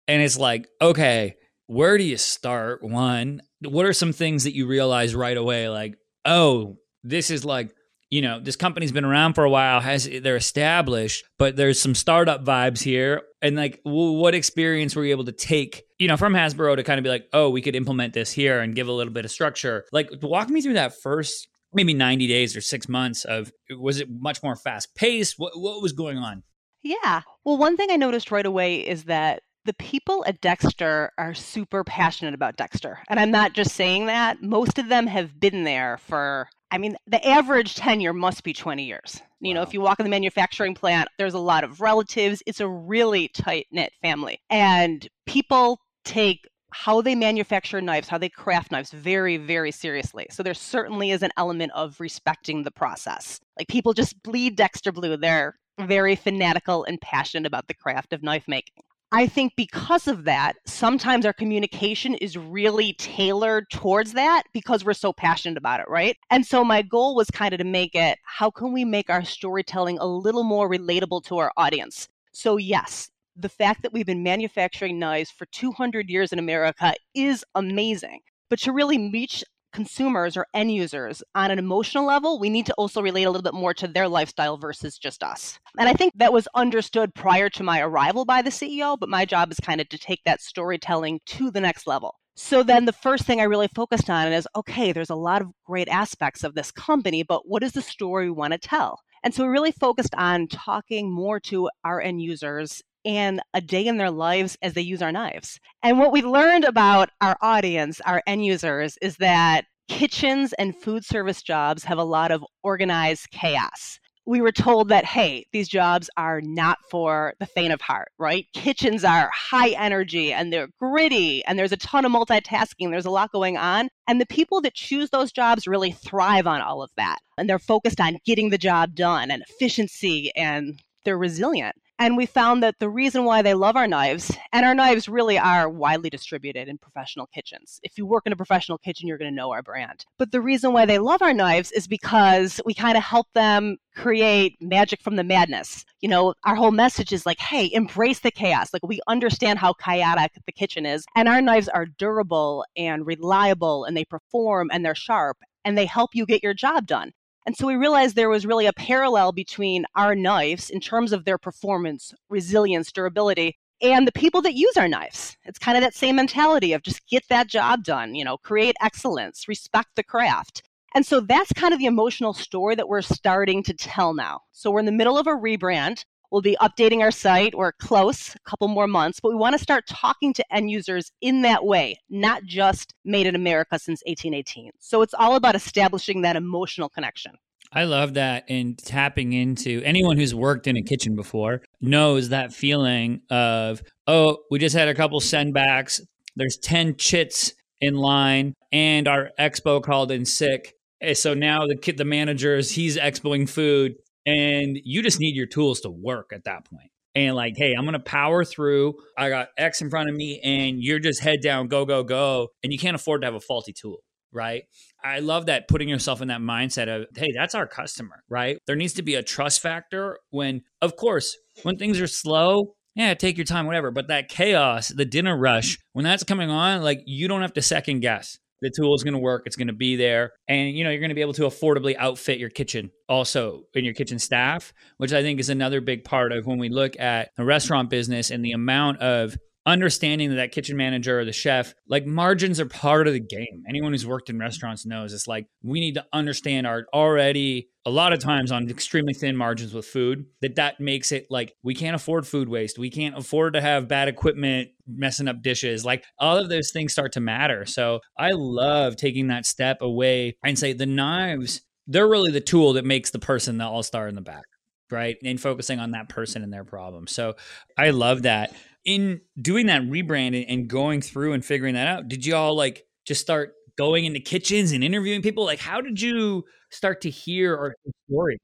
and 0.09 0.23
it's 0.23 0.39
like, 0.39 0.69
okay, 0.81 1.37
where 1.67 1.97
do 1.99 2.05
you 2.05 2.17
start? 2.17 2.83
One, 2.83 3.43
what 3.63 3.87
are 3.87 3.93
some 3.93 4.13
things 4.13 4.45
that 4.45 4.55
you 4.55 4.67
realize 4.67 5.15
right 5.15 5.37
away? 5.37 5.69
Like, 5.69 5.97
oh, 6.25 6.77
this 7.03 7.31
is 7.31 7.45
like, 7.45 7.75
you 8.11 8.23
know, 8.23 8.39
this 8.39 8.57
company's 8.57 8.93
been 8.93 9.05
around 9.05 9.35
for 9.35 9.45
a 9.45 9.51
while, 9.51 9.81
has 9.81 10.09
they're 10.09 10.37
established, 10.37 11.25
but 11.39 11.57
there's 11.57 11.81
some 11.81 11.95
startup 11.95 12.45
vibes 12.45 12.83
here. 12.83 13.23
And 13.43 13.57
like, 13.57 13.81
what 13.83 14.35
experience 14.35 14.95
were 14.95 15.05
you 15.05 15.11
able 15.11 15.25
to 15.25 15.33
take, 15.33 15.83
you 15.99 16.07
know, 16.07 16.17
from 16.17 16.35
Hasbro 16.35 16.77
to 16.77 16.85
kind 16.85 16.99
of 16.99 17.03
be 17.03 17.11
like, 17.11 17.27
oh, 17.33 17.51
we 17.51 17.63
could 17.63 17.75
implement 17.75 18.15
this 18.15 18.31
here 18.31 18.61
and 18.61 18.75
give 18.75 18.89
a 18.89 18.93
little 18.93 19.13
bit 19.13 19.25
of 19.25 19.31
structure? 19.31 19.85
Like, 19.91 20.11
walk 20.23 20.49
me 20.49 20.61
through 20.61 20.75
that 20.75 20.95
first 21.03 21.49
maybe 21.73 21.93
90 21.93 22.29
days 22.29 22.57
or 22.57 22.61
six 22.61 22.89
months 22.89 23.25
of 23.25 23.53
was 23.71 24.01
it 24.01 24.09
much 24.09 24.43
more 24.43 24.55
fast 24.55 24.95
paced? 24.95 25.35
What, 25.39 25.59
what 25.59 25.83
was 25.83 25.93
going 25.93 26.19
on? 26.19 26.45
Yeah. 26.85 27.23
Well, 27.45 27.57
one 27.57 27.77
thing 27.77 27.89
I 27.91 27.97
noticed 27.97 28.31
right 28.31 28.47
away 28.47 28.77
is 28.77 29.05
that 29.05 29.43
the 29.65 29.75
people 29.75 30.25
at 30.27 30.41
Dexter 30.41 31.11
are 31.17 31.35
super 31.35 31.83
passionate 31.85 32.35
about 32.35 32.57
Dexter. 32.57 32.99
And 33.09 33.19
I'm 33.19 33.31
not 33.31 33.55
just 33.55 33.75
saying 33.75 34.07
that. 34.07 34.43
Most 34.43 34.79
of 34.79 34.89
them 34.89 35.07
have 35.07 35.41
been 35.41 35.65
there 35.65 35.99
for, 35.99 36.49
I 36.71 36.77
mean, 36.77 36.97
the 37.07 37.27
average 37.27 37.75
tenure 37.75 38.13
must 38.13 38.45
be 38.45 38.53
20 38.53 38.85
years. 38.85 39.23
You 39.41 39.49
wow. 39.49 39.55
know, 39.55 39.63
if 39.63 39.73
you 39.73 39.81
walk 39.81 39.99
in 39.99 40.05
the 40.05 40.11
manufacturing 40.11 40.75
plant, 40.75 41.09
there's 41.19 41.35
a 41.35 41.39
lot 41.39 41.65
of 41.65 41.81
relatives. 41.81 42.43
It's 42.47 42.61
a 42.61 42.69
really 42.69 43.29
tight 43.29 43.67
knit 43.73 43.93
family. 44.03 44.39
And 44.51 45.09
people 45.27 45.81
take 46.05 46.47
how 46.75 47.01
they 47.01 47.15
manufacture 47.15 47.81
knives, 47.81 48.09
how 48.09 48.19
they 48.19 48.29
craft 48.29 48.73
knives 48.73 48.91
very, 48.91 49.37
very 49.37 49.71
seriously. 49.71 50.27
So 50.31 50.43
there 50.43 50.55
certainly 50.55 51.13
is 51.13 51.23
an 51.23 51.31
element 51.37 51.73
of 51.73 52.01
respecting 52.01 52.65
the 52.65 52.73
process. 52.73 53.41
Like 53.57 53.69
people 53.69 53.95
just 53.95 54.21
bleed 54.23 54.57
Dexter 54.57 54.91
blue. 54.91 55.17
They're 55.17 55.55
very 55.81 56.17
fanatical 56.17 56.85
and 56.85 57.01
passionate 57.01 57.47
about 57.47 57.67
the 57.69 57.75
craft 57.75 58.13
of 58.13 58.23
knife 58.23 58.47
making. 58.47 58.83
I 59.13 59.29
think 59.29 59.53
because 59.57 60.09
of 60.09 60.25
that, 60.25 60.55
sometimes 60.67 61.25
our 61.25 61.33
communication 61.33 62.15
is 62.17 62.37
really 62.37 62.95
tailored 62.95 63.71
towards 63.71 64.13
that 64.15 64.43
because 64.53 64.85
we're 64.85 64.93
so 64.93 65.13
passionate 65.13 65.57
about 65.57 65.79
it, 65.79 65.87
right? 65.89 66.17
And 66.31 66.45
so 66.45 66.65
my 66.65 66.83
goal 66.83 67.15
was 67.15 67.31
kind 67.31 67.55
of 67.55 67.59
to 67.59 67.65
make 67.65 67.95
it 67.95 68.19
how 68.25 68.51
can 68.51 68.73
we 68.73 68.85
make 68.85 69.11
our 69.11 69.25
storytelling 69.25 69.99
a 70.01 70.07
little 70.07 70.43
more 70.43 70.69
relatable 70.69 71.23
to 71.27 71.39
our 71.39 71.53
audience? 71.57 72.09
So, 72.33 72.57
yes, 72.57 73.09
the 73.37 73.49
fact 73.49 73.83
that 73.83 73.93
we've 73.93 74.05
been 74.05 74.25
manufacturing 74.25 74.99
knives 74.99 75.31
for 75.31 75.47
200 75.47 76.11
years 76.11 76.33
in 76.33 76.41
America 76.41 76.95
is 77.15 77.45
amazing. 77.55 78.19
But 78.51 78.59
to 78.61 78.73
really 78.73 79.11
reach 79.13 79.45
consumers 79.75 80.37
or 80.37 80.47
end 80.55 80.73
users 80.73 81.23
on 81.35 81.51
an 81.51 81.59
emotional 81.59 82.07
level, 82.07 82.39
we 82.39 82.49
need 82.49 82.65
to 82.67 82.75
also 82.75 83.03
relate 83.03 83.25
a 83.25 83.31
little 83.31 83.43
bit 83.43 83.53
more 83.53 83.75
to 83.75 83.89
their 83.89 84.09
lifestyle 84.09 84.57
versus 84.57 84.97
just 84.97 85.23
us. 85.23 85.59
And 85.79 85.89
I 85.89 85.93
think 85.93 86.15
that 86.17 86.33
was 86.33 86.49
understood 86.55 87.15
prior 87.15 87.51
to 87.51 87.63
my 87.63 87.81
arrival 87.81 88.25
by 88.25 88.41
the 88.41 88.51
CEO, 88.51 88.99
but 88.99 89.11
my 89.11 89.27
job 89.27 89.51
is 89.51 89.59
kind 89.61 89.81
of 89.81 89.89
to 89.91 89.99
take 89.99 90.21
that 90.25 90.41
storytelling 90.41 91.21
to 91.27 91.51
the 91.51 91.61
next 91.61 91.87
level. 91.87 92.15
So 92.37 92.63
then 92.63 92.85
the 92.85 92.93
first 92.93 93.25
thing 93.25 93.41
I 93.41 93.45
really 93.45 93.69
focused 93.69 94.11
on 94.11 94.33
is 94.33 94.49
okay, 94.57 94.93
there's 94.93 95.11
a 95.11 95.15
lot 95.15 95.43
of 95.43 95.53
great 95.67 95.89
aspects 95.89 96.43
of 96.43 96.55
this 96.55 96.73
company, 96.73 97.23
but 97.23 97.49
what 97.49 97.63
is 97.63 97.73
the 97.73 97.83
story 97.83 98.27
we 98.27 98.33
want 98.33 98.53
to 98.53 98.59
tell? 98.59 99.01
And 99.23 99.33
so 99.33 99.45
we 99.45 99.51
really 99.51 99.73
focused 99.73 100.15
on 100.17 100.49
talking 100.49 101.13
more 101.13 101.39
to 101.41 101.69
our 101.85 102.01
end 102.01 102.23
users 102.23 102.83
and 103.05 103.41
a 103.53 103.61
day 103.61 103.87
in 103.87 103.97
their 103.97 104.11
lives 104.11 104.57
as 104.63 104.75
they 104.75 104.81
use 104.81 105.03
our 105.03 105.13
knives. 105.13 105.59
And 105.83 105.99
what 105.99 106.13
we 106.13 106.23
learned 106.23 106.65
about 106.65 107.11
our 107.21 107.37
audience, 107.41 108.01
our 108.03 108.23
end 108.27 108.45
users, 108.45 108.97
is 109.03 109.17
that 109.19 109.67
kitchens 109.89 110.53
and 110.55 110.77
food 110.77 111.05
service 111.05 111.43
jobs 111.43 111.85
have 111.85 111.99
a 111.99 112.05
lot 112.05 112.31
of 112.31 112.45
organized 112.63 113.31
chaos. 113.31 113.99
We 114.27 114.41
were 114.41 114.53
told 114.53 114.89
that, 114.89 115.05
hey, 115.05 115.45
these 115.53 115.69
jobs 115.69 116.09
are 116.17 116.41
not 116.41 116.79
for 116.91 117.35
the 117.41 117.47
faint 117.47 117.75
of 117.75 117.83
heart, 117.83 118.09
right? 118.19 118.47
Kitchens 118.55 119.05
are 119.05 119.31
high 119.35 119.71
energy 119.71 120.33
and 120.33 120.51
they're 120.51 120.69
gritty 120.81 121.45
and 121.45 121.59
there's 121.59 121.73
a 121.73 121.77
ton 121.77 122.07
of 122.07 122.13
multitasking. 122.13 122.91
There's 122.91 123.05
a 123.05 123.11
lot 123.11 123.33
going 123.33 123.59
on. 123.59 123.91
And 124.09 124.19
the 124.19 124.27
people 124.27 124.63
that 124.63 124.73
choose 124.73 125.11
those 125.11 125.31
jobs 125.31 125.67
really 125.67 125.93
thrive 125.93 126.47
on 126.47 126.63
all 126.63 126.83
of 126.83 126.91
that. 126.97 127.19
And 127.37 127.51
they're 127.51 127.59
focused 127.59 128.01
on 128.01 128.17
getting 128.25 128.49
the 128.49 128.57
job 128.57 128.95
done 128.95 129.31
and 129.31 129.45
efficiency 129.47 130.33
and 130.35 130.81
they're 131.05 131.19
resilient. 131.19 131.77
And 131.99 132.17
we 132.17 132.27
found 132.27 132.63
that 132.63 132.81
the 132.81 132.89
reason 132.89 133.25
why 133.25 133.43
they 133.43 133.55
love 133.55 133.77
our 133.77 133.87
knives, 133.87 134.37
and 134.53 134.67
our 134.67 134.75
knives 134.75 135.09
really 135.09 135.39
are 135.39 135.69
widely 135.69 136.11
distributed 136.11 136.67
in 136.67 136.77
professional 136.77 137.27
kitchens. 137.27 137.79
If 137.85 137.97
you 137.97 138.05
work 138.05 138.25
in 138.27 138.33
a 138.33 138.37
professional 138.37 138.79
kitchen, 138.79 139.07
you're 139.07 139.19
going 139.19 139.31
to 139.31 139.35
know 139.35 139.53
our 139.53 139.63
brand. 139.63 140.05
But 140.19 140.33
the 140.33 140.41
reason 140.41 140.73
why 140.73 140.87
they 140.87 140.99
love 140.99 141.23
our 141.23 141.33
knives 141.33 141.71
is 141.71 141.87
because 141.87 142.61
we 142.67 142.75
kind 142.75 142.97
of 142.97 143.05
help 143.05 143.29
them 143.35 143.77
create 143.95 144.57
magic 144.61 145.03
from 145.03 145.15
the 145.15 145.23
madness. 145.23 145.85
You 146.01 146.09
know, 146.09 146.35
our 146.45 146.57
whole 146.57 146.73
message 146.73 147.13
is 147.13 147.27
like, 147.27 147.39
hey, 147.39 147.71
embrace 147.73 148.19
the 148.19 148.33
chaos. 148.33 148.73
Like, 148.73 148.83
we 148.85 149.01
understand 149.07 149.61
how 149.61 149.73
chaotic 149.75 150.33
the 150.47 150.53
kitchen 150.53 150.87
is, 150.87 151.05
and 151.15 151.29
our 151.29 151.41
knives 151.41 151.69
are 151.69 151.87
durable 151.87 152.65
and 152.77 153.07
reliable, 153.07 153.85
and 153.85 153.97
they 153.97 154.05
perform 154.05 154.69
and 154.73 154.85
they're 154.85 154.97
sharp 154.97 155.39
and 155.65 155.79
they 155.79 155.87
help 155.87 156.11
you 156.15 156.27
get 156.27 156.43
your 156.43 156.55
job 156.55 156.87
done. 156.87 157.13
And 157.47 157.57
so 157.57 157.67
we 157.67 157.77
realized 157.77 158.17
there 158.17 158.31
was 158.31 158.47
really 158.47 158.67
a 158.67 158.73
parallel 158.73 159.33
between 159.33 159.85
our 159.95 160.15
knives 160.15 160.71
in 160.71 160.81
terms 160.81 161.13
of 161.13 161.25
their 161.25 161.39
performance, 161.39 162.15
resilience, 162.31 162.91
durability, 162.91 163.59
and 163.83 164.07
the 164.07 164.13
people 164.13 164.41
that 164.43 164.55
use 164.55 164.77
our 164.77 164.89
knives. 164.89 165.37
It's 165.45 165.59
kind 165.59 165.77
of 165.77 165.83
that 165.83 165.95
same 165.95 166.17
mentality 166.17 166.73
of 166.73 166.83
just 166.83 167.07
get 167.07 167.25
that 167.29 167.49
job 167.49 167.85
done, 167.85 168.15
you 168.15 168.25
know, 168.25 168.39
create 168.39 168.77
excellence, 168.81 169.47
respect 169.47 169.91
the 169.95 170.03
craft. 170.03 170.63
And 170.95 171.05
so 171.05 171.21
that's 171.21 171.53
kind 171.53 171.75
of 171.75 171.81
the 171.81 171.87
emotional 171.87 172.33
story 172.33 172.77
that 172.77 172.89
we're 172.89 173.03
starting 173.03 173.63
to 173.65 173.75
tell 173.75 174.15
now. 174.15 174.41
So 174.53 174.71
we're 174.71 174.81
in 174.81 174.87
the 174.87 174.93
middle 174.93 175.19
of 175.19 175.27
a 175.27 175.33
rebrand. 175.33 176.05
We'll 176.35 176.43
be 176.43 176.57
updating 176.61 176.99
our 176.99 177.13
site. 177.13 177.55
We're 177.55 177.71
close, 177.71 178.35
a 178.35 178.41
couple 178.41 178.67
more 178.67 178.89
months, 178.89 179.21
but 179.21 179.29
we 179.29 179.37
want 179.37 179.53
to 179.53 179.59
start 179.61 179.87
talking 179.87 180.33
to 180.33 180.45
end 180.53 180.69
users 180.69 181.13
in 181.21 181.43
that 181.43 181.65
way, 181.65 182.01
not 182.11 182.43
just 182.43 182.93
made 183.05 183.29
in 183.29 183.37
America 183.37 183.79
since 183.79 184.03
1818. 184.05 184.73
So 184.81 185.03
it's 185.03 185.15
all 185.15 185.37
about 185.37 185.55
establishing 185.55 186.23
that 186.23 186.35
emotional 186.35 186.89
connection. 186.89 187.37
I 187.73 187.85
love 187.85 188.15
that 188.15 188.47
and 188.49 188.77
tapping 188.77 189.33
into 189.33 189.81
anyone 189.85 190.17
who's 190.17 190.35
worked 190.35 190.67
in 190.67 190.77
a 190.77 190.83
kitchen 190.83 191.15
before 191.15 191.63
knows 191.81 192.31
that 192.31 192.53
feeling 192.53 193.21
of, 193.31 193.85
oh, 194.09 194.39
we 194.51 194.59
just 194.59 194.75
had 194.75 194.89
a 194.89 194.95
couple 194.95 195.21
sendbacks. 195.21 196.01
There's 196.35 196.59
10 196.61 196.97
chits 196.97 197.53
in 197.81 197.95
line 197.95 198.55
and 198.73 199.07
our 199.07 199.31
expo 199.39 199.81
called 199.81 200.11
in 200.11 200.25
sick. 200.25 200.75
Eh, 201.01 201.15
so 201.15 201.33
now 201.33 201.65
the 201.69 201.77
kid, 201.77 201.97
the 201.97 202.05
manager 202.05 202.57
is 202.57 202.73
he's 202.73 202.97
expoing 202.97 203.49
food 203.49 203.95
and 204.27 204.79
you 204.85 205.03
just 205.03 205.21
need 205.21 205.35
your 205.37 205.47
tools 205.47 205.81
to 205.81 205.91
work 205.91 206.31
at 206.33 206.45
that 206.45 206.65
point. 206.65 206.91
and 207.15 207.35
like 207.35 207.55
hey 207.57 207.75
i'm 207.75 207.85
gonna 207.85 207.99
power 207.99 208.45
through 208.45 208.95
i 209.17 209.29
got 209.29 209.49
x 209.57 209.81
in 209.81 209.91
front 209.91 210.09
of 210.09 210.15
me 210.15 210.41
and 210.43 210.83
you're 210.83 210.99
just 210.99 211.21
head 211.21 211.41
down 211.43 211.69
go 211.69 211.85
go 211.85 212.03
go 212.03 212.49
and 212.63 212.73
you 212.73 212.79
can't 212.79 212.95
afford 212.97 213.21
to 213.21 213.27
have 213.27 213.35
a 213.35 213.41
faulty 213.41 213.73
tool 213.73 213.99
right? 214.35 214.65
I 215.03 215.21
love 215.21 215.47
that 215.47 215.69
putting 215.69 215.89
yourself 215.89 216.21
in 216.21 216.29
that 216.29 216.41
mindset 216.41 216.89
of, 216.89 217.07
hey, 217.17 217.33
that's 217.35 217.55
our 217.55 217.67
customer, 217.67 218.23
right? 218.29 218.59
There 218.67 218.77
needs 218.77 218.95
to 218.95 219.03
be 219.03 219.15
a 219.15 219.23
trust 219.23 219.61
factor 219.63 220.19
when, 220.31 220.63
of 220.83 220.97
course, 220.97 221.37
when 221.63 221.77
things 221.77 222.01
are 222.01 222.07
slow, 222.07 222.75
yeah, 222.97 223.15
take 223.15 223.39
your 223.39 223.45
time, 223.45 223.67
whatever. 223.67 223.91
But 223.91 224.09
that 224.09 224.29
chaos, 224.29 224.89
the 224.89 225.05
dinner 225.05 225.37
rush, 225.39 225.79
when 225.93 226.05
that's 226.05 226.25
coming 226.25 226.51
on, 226.51 226.83
like 226.83 227.01
you 227.07 227.29
don't 227.29 227.43
have 227.43 227.55
to 227.55 227.63
second 227.63 228.01
guess. 228.01 228.39
The 228.63 228.73
tool 228.75 228.95
is 228.95 229.03
going 229.03 229.15
to 229.15 229.21
work. 229.21 229.43
It's 229.47 229.57
going 229.57 229.69
to 229.69 229.75
be 229.75 229.97
there, 229.97 230.33
and 230.49 230.71
you 230.71 230.85
know 230.85 230.91
you're 230.91 231.01
going 231.01 231.11
to 231.11 231.15
be 231.15 231.21
able 231.21 231.35
to 231.35 231.43
affordably 231.43 231.97
outfit 231.99 232.39
your 232.39 232.51
kitchen, 232.51 232.91
also 233.09 233.65
in 233.75 233.85
your 233.85 233.95
kitchen 233.95 234.19
staff, 234.19 234.73
which 234.97 235.13
I 235.13 235.23
think 235.23 235.41
is 235.41 235.51
another 235.51 235.81
big 235.81 236.05
part 236.05 236.33
of 236.33 236.47
when 236.47 236.59
we 236.59 236.69
look 236.69 236.99
at 236.99 237.31
the 237.37 237.45
restaurant 237.45 237.91
business 237.91 238.31
and 238.31 238.45
the 238.45 238.53
amount 238.53 239.01
of 239.01 239.37
understanding 239.67 240.31
that 240.31 240.37
that 240.37 240.53
kitchen 240.53 240.77
manager 240.77 241.21
or 241.21 241.25
the 241.25 241.33
chef 241.33 241.75
like 241.89 242.05
margins 242.05 242.61
are 242.61 242.67
part 242.67 243.07
of 243.07 243.15
the 243.15 243.21
game. 243.21 243.65
Anyone 243.69 243.93
who's 243.93 244.07
worked 244.07 244.29
in 244.29 244.39
restaurants 244.39 244.85
knows 244.85 245.13
it's 245.13 245.27
like 245.27 245.47
we 245.63 245.81
need 245.81 245.95
to 245.95 246.05
understand 246.13 246.67
our 246.67 246.85
already 246.93 247.71
a 247.87 247.91
lot 247.91 248.13
of 248.13 248.19
times 248.19 248.53
on 248.53 248.69
extremely 248.69 249.15
thin 249.15 249.37
margins 249.37 249.73
with 249.73 249.87
food 249.87 250.27
that 250.43 250.57
that 250.57 250.81
makes 250.81 251.13
it 251.13 251.27
like 251.31 251.55
we 251.63 251.75
can't 251.75 251.97
afford 251.97 252.27
food 252.27 252.49
waste. 252.49 252.79
We 252.79 252.91
can't 252.91 253.17
afford 253.17 253.55
to 253.55 253.61
have 253.61 253.89
bad 253.89 254.09
equipment 254.09 254.69
messing 254.87 255.29
up 255.29 255.43
dishes. 255.43 255.85
Like 255.85 256.05
all 256.19 256.37
of 256.37 256.51
those 256.51 256.71
things 256.71 256.93
start 256.93 257.13
to 257.13 257.21
matter. 257.21 257.65
So 257.65 258.01
i 258.19 258.33
love 258.33 258.97
taking 258.97 259.29
that 259.29 259.47
step 259.47 259.79
away 259.81 260.37
and 260.45 260.59
say 260.59 260.73
the 260.73 260.87
knives 260.87 261.63
they're 261.87 262.09
really 262.09 262.31
the 262.31 262.41
tool 262.41 262.75
that 262.75 262.85
makes 262.85 263.11
the 263.11 263.19
person 263.19 263.59
the 263.59 263.65
all-star 263.65 264.09
in 264.09 264.15
the 264.15 264.21
back 264.21 264.45
right? 264.91 265.17
And 265.25 265.41
focusing 265.41 265.81
on 265.81 265.93
that 265.93 266.09
person 266.09 266.43
and 266.43 266.53
their 266.53 266.65
problem. 266.65 267.07
So 267.07 267.35
i 267.77 267.91
love 267.91 268.23
that 268.23 268.55
in 268.85 269.21
doing 269.41 269.67
that 269.67 269.83
rebrand 269.83 270.45
and 270.49 270.69
going 270.69 271.01
through 271.01 271.33
and 271.33 271.45
figuring 271.45 271.75
that 271.75 271.87
out, 271.87 272.09
did 272.09 272.27
you 272.27 272.37
all 272.37 272.57
like 272.57 272.85
just 273.07 273.21
start 273.21 273.55
going 273.77 274.05
into 274.05 274.21
kitchens 274.21 274.73
and 274.73 274.85
interviewing 274.85 275.23
people? 275.23 275.45
Like, 275.45 275.61
how 275.61 275.81
did 275.81 276.01
you 276.01 276.45
start 276.71 277.01
to 277.03 277.11
hear 277.11 277.57
our 277.57 277.75
stories? 278.09 278.39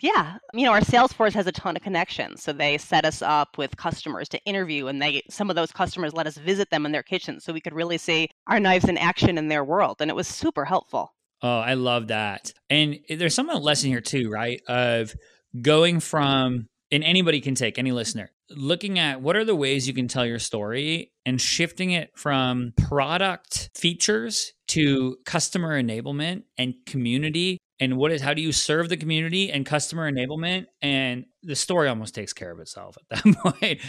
Yeah, 0.00 0.36
you 0.52 0.66
know, 0.66 0.72
our 0.72 0.82
sales 0.82 1.12
force 1.14 1.32
has 1.32 1.46
a 1.46 1.52
ton 1.52 1.74
of 1.74 1.82
connections. 1.82 2.42
So 2.42 2.52
they 2.52 2.76
set 2.76 3.06
us 3.06 3.22
up 3.22 3.56
with 3.56 3.78
customers 3.78 4.28
to 4.28 4.44
interview 4.44 4.88
and 4.88 5.00
they 5.00 5.22
some 5.30 5.48
of 5.48 5.56
those 5.56 5.72
customers 5.72 6.12
let 6.12 6.26
us 6.26 6.36
visit 6.36 6.68
them 6.68 6.84
in 6.84 6.92
their 6.92 7.02
kitchens 7.02 7.44
so 7.44 7.52
we 7.52 7.62
could 7.62 7.74
really 7.74 7.96
see 7.96 8.28
our 8.46 8.60
knives 8.60 8.88
in 8.88 8.98
action 8.98 9.38
in 9.38 9.48
their 9.48 9.64
world 9.64 9.96
and 10.00 10.10
it 10.10 10.14
was 10.14 10.28
super 10.28 10.66
helpful. 10.66 11.14
Oh, 11.42 11.60
I 11.60 11.74
love 11.74 12.08
that. 12.08 12.52
And 12.68 12.98
eh, 13.08 13.16
there's 13.16 13.34
some 13.34 13.46
lesson 13.46 13.88
here 13.88 14.02
too, 14.02 14.28
right? 14.28 14.60
Of 14.68 15.14
going 15.62 16.00
from 16.00 16.66
and 16.90 17.02
anybody 17.02 17.40
can 17.40 17.54
take 17.54 17.78
any 17.78 17.92
listener 17.92 18.30
looking 18.50 18.98
at 18.98 19.20
what 19.20 19.36
are 19.36 19.44
the 19.44 19.56
ways 19.56 19.88
you 19.88 19.94
can 19.94 20.08
tell 20.08 20.24
your 20.24 20.38
story 20.38 21.12
and 21.24 21.40
shifting 21.40 21.90
it 21.90 22.10
from 22.16 22.72
product 22.76 23.70
features 23.74 24.52
to 24.68 25.16
customer 25.24 25.80
enablement 25.80 26.42
and 26.56 26.74
community 26.86 27.58
and 27.80 27.96
what 27.96 28.12
is 28.12 28.22
how 28.22 28.32
do 28.32 28.40
you 28.40 28.52
serve 28.52 28.88
the 28.88 28.96
community 28.96 29.50
and 29.50 29.66
customer 29.66 30.10
enablement 30.10 30.66
and 30.80 31.24
the 31.42 31.56
story 31.56 31.88
almost 31.88 32.14
takes 32.14 32.32
care 32.32 32.52
of 32.52 32.60
itself 32.60 32.96
at 33.10 33.24
that 33.24 33.36
point 33.42 33.80